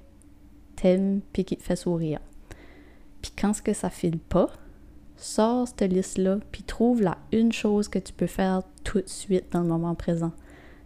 t'aimes 0.75 1.21
puis 1.33 1.45
qui 1.45 1.57
te 1.57 1.63
fait 1.63 1.75
sourire. 1.75 2.19
Puis 3.21 3.31
quand 3.39 3.53
ce 3.53 3.61
que 3.61 3.73
ça 3.73 3.89
file 3.89 4.19
pas, 4.19 4.49
sors 5.17 5.67
cette 5.67 5.91
liste-là, 5.91 6.37
puis 6.51 6.63
trouve 6.63 7.01
la 7.01 7.17
une 7.31 7.51
chose 7.51 7.87
que 7.87 7.99
tu 7.99 8.13
peux 8.13 8.27
faire 8.27 8.61
tout 8.83 9.01
de 9.01 9.09
suite 9.09 9.45
dans 9.51 9.61
le 9.61 9.67
moment 9.67 9.95
présent. 9.95 10.31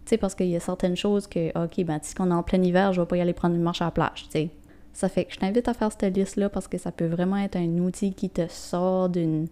Tu 0.06 0.12
sais, 0.12 0.18
parce 0.18 0.34
qu'il 0.36 0.48
y 0.48 0.56
a 0.56 0.60
certaines 0.60 0.96
choses 0.96 1.28
que, 1.28 1.50
OK, 1.50 1.84
ben, 1.86 2.00
si 2.02 2.16
on 2.20 2.32
est 2.32 2.34
en 2.34 2.44
plein 2.44 2.62
hiver, 2.62 2.94
je 2.94 3.02
vais 3.02 3.08
pas 3.08 3.18
y 3.18 3.22
aller 3.22 3.34
prendre 3.34 3.56
une 3.56 3.62
marche 3.62 3.82
à 3.82 3.86
la 3.86 3.92
plage, 3.92 4.24
tu 4.24 4.32
sais. 4.32 4.50
Ça 4.94 5.08
fait 5.08 5.26
que 5.26 5.34
je 5.34 5.40
t'invite 5.40 5.68
à 5.68 5.74
faire 5.74 5.92
cette 5.92 6.16
liste-là 6.16 6.50
parce 6.50 6.68
que 6.68 6.78
ça 6.78 6.92
peut 6.92 7.06
vraiment 7.06 7.38
être 7.38 7.56
un 7.56 7.78
outil 7.78 8.14
qui 8.14 8.30
te 8.30 8.48
sort 8.50 9.10
d'une 9.10 9.48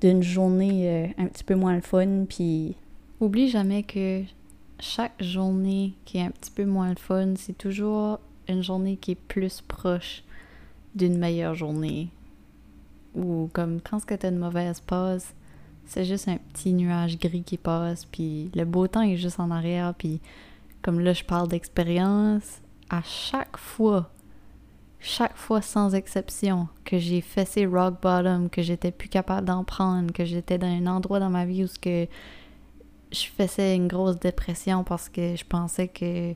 d'une 0.00 0.22
journée 0.22 0.88
euh, 0.88 1.22
un 1.22 1.26
petit 1.28 1.44
peu 1.44 1.54
moins 1.54 1.74
le 1.74 1.80
fun, 1.80 2.24
puis 2.28 2.76
oublie 3.20 3.48
jamais 3.48 3.84
que 3.84 4.22
chaque 4.80 5.22
journée 5.22 5.94
qui 6.04 6.18
est 6.18 6.22
un 6.22 6.30
petit 6.30 6.50
peu 6.50 6.64
moins 6.64 6.90
le 6.90 6.96
fun, 6.96 7.34
c'est 7.36 7.56
toujours 7.56 8.18
une 8.48 8.62
journée 8.62 8.96
qui 8.96 9.12
est 9.12 9.20
plus 9.28 9.62
proche 9.62 10.24
d'une 10.94 11.16
meilleure 11.16 11.54
journée 11.54 12.10
ou 13.14 13.48
comme 13.52 13.80
quand 13.80 14.00
ce 14.00 14.06
que 14.06 14.14
t'as 14.14 14.30
une 14.30 14.38
mauvaise 14.38 14.80
passe, 14.80 15.34
c'est 15.86 16.04
juste 16.04 16.28
un 16.28 16.38
petit 16.52 16.72
nuage 16.72 17.18
gris 17.18 17.42
qui 17.42 17.58
passe, 17.58 18.04
puis 18.06 18.50
le 18.54 18.64
beau 18.64 18.86
temps 18.86 19.02
est 19.02 19.16
juste 19.16 19.40
en 19.40 19.50
arrière, 19.50 19.94
puis 19.94 20.20
comme 20.82 21.00
là 21.00 21.12
je 21.12 21.24
parle 21.24 21.48
d'expérience, 21.48 22.60
à 22.90 23.02
chaque 23.02 23.56
fois, 23.56 24.10
chaque 25.00 25.36
fois 25.36 25.62
sans 25.62 25.94
exception, 25.94 26.68
que 26.84 26.98
j'ai 26.98 27.20
fait 27.20 27.44
ces 27.44 27.66
rock 27.66 28.00
bottom, 28.02 28.48
que 28.48 28.62
j'étais 28.62 28.90
plus 28.90 29.08
capable 29.08 29.46
d'en 29.46 29.64
prendre, 29.64 30.12
que 30.12 30.24
j'étais 30.24 30.58
dans 30.58 30.66
un 30.66 30.86
endroit 30.86 31.20
dans 31.20 31.30
ma 31.30 31.44
vie 31.44 31.64
où 31.64 31.66
ce 31.66 31.78
que 31.78 32.06
je 33.12 33.26
faisais 33.26 33.76
une 33.76 33.88
grosse 33.88 34.18
dépression 34.18 34.84
parce 34.84 35.08
que 35.08 35.36
je 35.36 35.44
pensais 35.44 35.88
que 35.88 36.32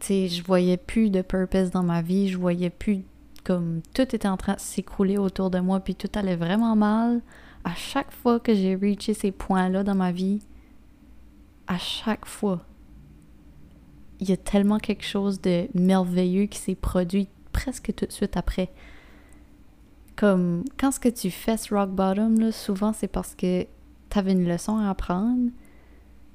tu 0.00 0.06
sais, 0.06 0.28
je 0.28 0.42
voyais 0.42 0.76
plus 0.76 1.10
de 1.10 1.22
purpose 1.22 1.70
dans 1.70 1.82
ma 1.82 2.02
vie, 2.02 2.28
je 2.28 2.38
voyais 2.38 2.70
plus 2.70 3.04
comme 3.44 3.82
tout 3.94 4.02
était 4.02 4.28
en 4.28 4.36
train 4.36 4.54
de 4.54 4.60
s'écrouler 4.60 5.18
autour 5.18 5.50
de 5.50 5.58
moi, 5.58 5.80
puis 5.80 5.94
tout 5.94 6.10
allait 6.14 6.36
vraiment 6.36 6.76
mal. 6.76 7.22
À 7.64 7.74
chaque 7.74 8.12
fois 8.12 8.40
que 8.40 8.54
j'ai 8.54 8.74
reaché 8.74 9.14
ces 9.14 9.30
points-là 9.30 9.84
dans 9.84 9.94
ma 9.94 10.12
vie, 10.12 10.40
à 11.66 11.78
chaque 11.78 12.26
fois, 12.26 12.64
il 14.20 14.28
y 14.28 14.32
a 14.32 14.36
tellement 14.36 14.78
quelque 14.78 15.04
chose 15.04 15.40
de 15.40 15.68
merveilleux 15.74 16.46
qui 16.46 16.58
s'est 16.58 16.74
produit 16.74 17.28
presque 17.52 17.92
tout 17.94 18.06
de 18.06 18.12
suite 18.12 18.36
après. 18.36 18.72
Comme 20.16 20.64
quand 20.78 20.92
ce 20.92 21.00
que 21.00 21.08
tu 21.08 21.30
fais 21.30 21.56
ce 21.56 21.74
rock 21.74 21.90
bottom, 21.90 22.38
là, 22.38 22.52
souvent 22.52 22.92
c'est 22.92 23.08
parce 23.08 23.34
que 23.34 23.64
tu 24.10 24.18
avais 24.18 24.32
une 24.32 24.48
leçon 24.48 24.76
à 24.76 24.90
apprendre, 24.90 25.50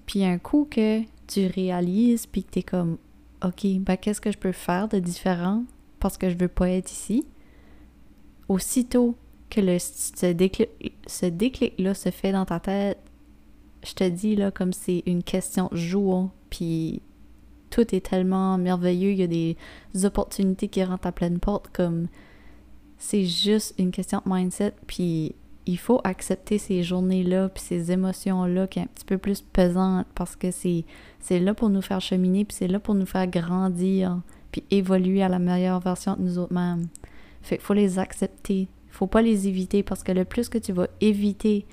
puis 0.05 0.25
un 0.25 0.39
coup 0.39 0.67
que 0.69 1.01
tu 1.27 1.47
réalises, 1.47 2.25
puis 2.25 2.43
que 2.43 2.51
tu 2.51 2.59
es 2.59 2.63
comme, 2.63 2.97
OK, 3.43 3.65
ben 3.79 3.97
qu'est-ce 3.97 4.21
que 4.21 4.31
je 4.31 4.37
peux 4.37 4.51
faire 4.51 4.87
de 4.87 4.99
différent? 4.99 5.63
Parce 5.99 6.17
que 6.17 6.29
je 6.29 6.38
veux 6.38 6.47
pas 6.47 6.69
être 6.69 6.91
ici. 6.91 7.25
Aussitôt 8.49 9.15
que 9.49 9.62
le, 9.62 9.77
ce 9.79 11.25
déclic-là 11.25 11.93
se 11.93 12.10
fait 12.12 12.31
dans 12.31 12.45
ta 12.45 12.60
tête, 12.60 12.99
je 13.86 13.93
te 13.93 14.03
dis 14.03 14.36
là 14.36 14.51
comme 14.51 14.73
c'est 14.73 15.03
une 15.05 15.23
question 15.23 15.69
jour, 15.71 16.29
puis 16.49 17.01
tout 17.69 17.93
est 17.93 18.05
tellement 18.05 18.57
merveilleux, 18.57 19.12
il 19.12 19.19
y 19.19 19.23
a 19.23 19.27
des 19.27 19.57
opportunités 20.05 20.67
qui 20.67 20.83
rentrent 20.83 21.07
à 21.07 21.12
pleine 21.12 21.39
porte, 21.39 21.69
comme 21.73 22.07
c'est 22.97 23.25
juste 23.25 23.75
une 23.77 23.91
question 23.91 24.21
de 24.25 24.33
mindset, 24.33 24.73
puis 24.88 25.36
il 25.65 25.77
faut 25.77 25.99
accepter 26.03 26.57
ces 26.57 26.81
journées-là, 26.81 27.49
puis 27.49 27.62
ces 27.62 27.91
émotions-là 27.91 28.67
qui 28.67 28.79
sont 28.79 28.86
un 28.86 28.88
petit 28.88 29.05
peu 29.05 29.17
plus 29.17 29.41
pesantes 29.41 30.07
parce 30.15 30.36
que 30.36 30.49
c'est 30.51 30.86
là 31.29 31.53
pour 31.53 31.69
nous 31.69 31.81
faire 31.81 32.01
cheminer, 32.01 32.45
puis 32.45 32.55
c'est 32.57 32.67
là 32.67 32.79
pour 32.79 32.95
nous 32.95 33.05
faire 33.05 33.27
grandir, 33.27 34.21
puis 34.51 34.63
évoluer 34.71 35.23
à 35.23 35.29
la 35.29 35.39
meilleure 35.39 35.79
version 35.79 36.15
de 36.15 36.21
nous 36.21 36.39
autres-mêmes. 36.39 36.88
Fait 37.41 37.57
qu'il 37.57 37.65
faut 37.65 37.73
les 37.73 37.99
accepter. 37.99 38.67
Faut 38.89 39.07
pas 39.07 39.21
les 39.21 39.47
éviter 39.47 39.83
parce 39.83 40.03
que 40.03 40.12
le 40.12 40.25
plus 40.25 40.49
que 40.49 40.57
tu 40.57 40.73
vas 40.73 40.88
éviter 41.01 41.65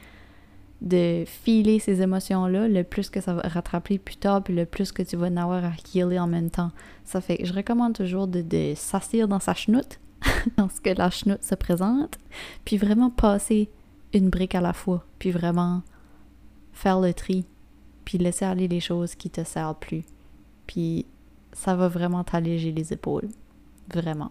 de 0.81 1.25
filer 1.27 1.79
ces 1.79 2.03
émotions-là, 2.03 2.69
le 2.69 2.85
plus 2.85 3.09
que 3.09 3.21
ça 3.21 3.33
va 3.35 3.43
rattraper 3.43 3.99
plus 3.99 4.17
tard, 4.17 4.43
puis 4.43 4.55
le 4.55 4.67
plus 4.67 4.93
que 4.93 5.03
tu 5.03 5.17
vas 5.17 5.29
en 5.29 5.37
avoir 5.37 5.65
à 5.65 5.73
healer 5.95 6.19
en 6.19 6.27
même 6.27 6.51
temps. 6.51 6.73
Ça 7.05 7.21
fait 7.21 7.39
que 7.39 7.47
je 7.47 7.55
recommande 7.55 7.95
toujours 7.95 8.27
de, 8.27 8.43
de 8.43 9.27
dans 9.27 9.41
sa 9.41 9.55
chenoute, 9.55 9.99
dans 10.57 10.69
ce 10.69 10.81
que 10.81 10.91
la 10.91 11.11
chenoute 11.11 11.43
se 11.43 11.55
présente, 11.55 12.19
puis 12.65 12.77
vraiment 12.77 13.11
passer 13.11 13.71
une 14.13 14.29
brique 14.29 14.55
à 14.55 14.61
la 14.61 14.75
fois, 14.75 15.05
puis 15.19 15.31
vraiment 15.31 15.83
faire 16.73 17.01
le 17.01 17.15
tri, 17.15 17.47
puis 18.05 18.19
laisser 18.19 18.45
aller 18.45 18.69
les 18.69 18.81
choses 18.81 19.15
qui 19.15 19.31
te 19.31 19.43
servent 19.43 19.79
plus. 19.81 20.05
Puis 20.67 21.07
ça 21.55 21.75
va 21.75 21.89
vraiment 21.89 22.25
t'alléger 22.25 22.73
les 22.73 22.93
épaules. 22.93 23.29
Vraiment. 23.93 24.31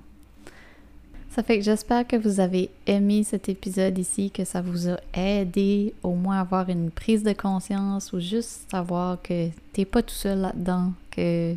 Ça 1.29 1.41
fait 1.41 1.57
que 1.57 1.63
j'espère 1.63 2.05
que 2.05 2.15
vous 2.15 2.39
avez 2.39 2.69
aimé 2.85 3.23
cet 3.23 3.49
épisode 3.49 3.97
ici, 3.97 4.29
que 4.29 4.45
ça 4.45 4.61
vous 4.61 4.87
a 4.87 4.97
aidé 5.15 5.95
au 6.03 6.13
moins 6.13 6.37
à 6.37 6.41
avoir 6.41 6.69
une 6.69 6.91
prise 6.91 7.23
de 7.23 7.33
conscience 7.33 8.13
ou 8.13 8.19
juste 8.19 8.69
savoir 8.69 9.19
que 9.19 9.47
t'es 9.71 9.85
pas 9.85 10.03
tout 10.03 10.13
seul 10.13 10.41
là-dedans, 10.41 10.93
que 11.09 11.55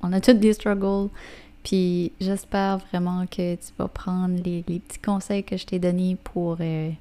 on 0.00 0.12
a 0.12 0.20
tous 0.20 0.34
des 0.34 0.52
struggles. 0.52 1.10
Puis 1.64 2.12
j'espère 2.20 2.78
vraiment 2.78 3.26
que 3.26 3.56
tu 3.56 3.72
vas 3.76 3.88
prendre 3.88 4.40
les, 4.44 4.62
petits 4.62 5.00
conseils 5.00 5.42
que 5.42 5.56
je 5.56 5.66
t'ai 5.66 5.80
donnés 5.80 6.16
pour 6.22 6.58
euh, 6.60 6.92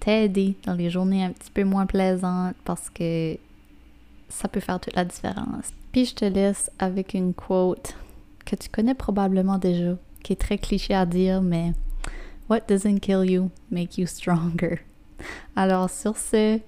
t'aider 0.00 0.56
dans 0.66 0.74
les 0.74 0.90
journées 0.90 1.24
un 1.24 1.30
petit 1.30 1.50
peu 1.50 1.64
moins 1.64 1.86
plaisantes 1.86 2.56
parce 2.66 2.90
que 2.90 3.38
ça 4.28 4.48
peut 4.48 4.60
faire 4.60 4.78
toute 4.78 4.96
la 4.96 5.06
différence. 5.06 5.72
Puis 5.92 6.06
je 6.06 6.14
te 6.14 6.24
laisse 6.24 6.70
avec 6.78 7.14
une 7.14 7.34
quote 7.34 7.94
que 8.44 8.56
tu 8.56 8.68
connais 8.68 8.94
probablement 8.94 9.58
déjà 9.58 9.96
qui 10.22 10.32
est 10.32 10.40
très 10.40 10.58
cliché 10.58 10.94
à 10.94 11.06
dire, 11.06 11.42
mais 11.42 11.72
What 12.50 12.66
doesn't 12.66 12.98
kill 12.98 13.24
you 13.24 13.50
make 13.70 13.96
you 13.96 14.06
stronger. 14.06 14.80
Alors 15.54 15.88
sur 15.88 16.16
ce, 16.16 16.58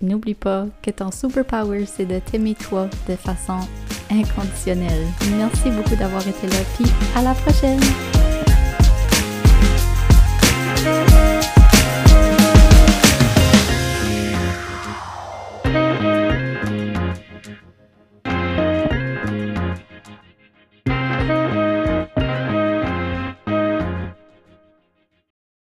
n'oublie 0.00 0.34
pas 0.34 0.66
que 0.82 0.90
ton 0.90 1.12
superpower, 1.12 1.86
c'est 1.86 2.06
de 2.06 2.18
t'aimer 2.18 2.56
toi 2.56 2.88
de 3.08 3.14
façon 3.14 3.60
inconditionnelle. 4.10 5.06
Merci 5.36 5.70
beaucoup 5.70 5.94
d'avoir 5.94 6.26
été 6.26 6.48
là, 6.48 6.56
puis 6.76 6.90
à 7.14 7.22
la 7.22 7.34
prochaine! 7.34 8.17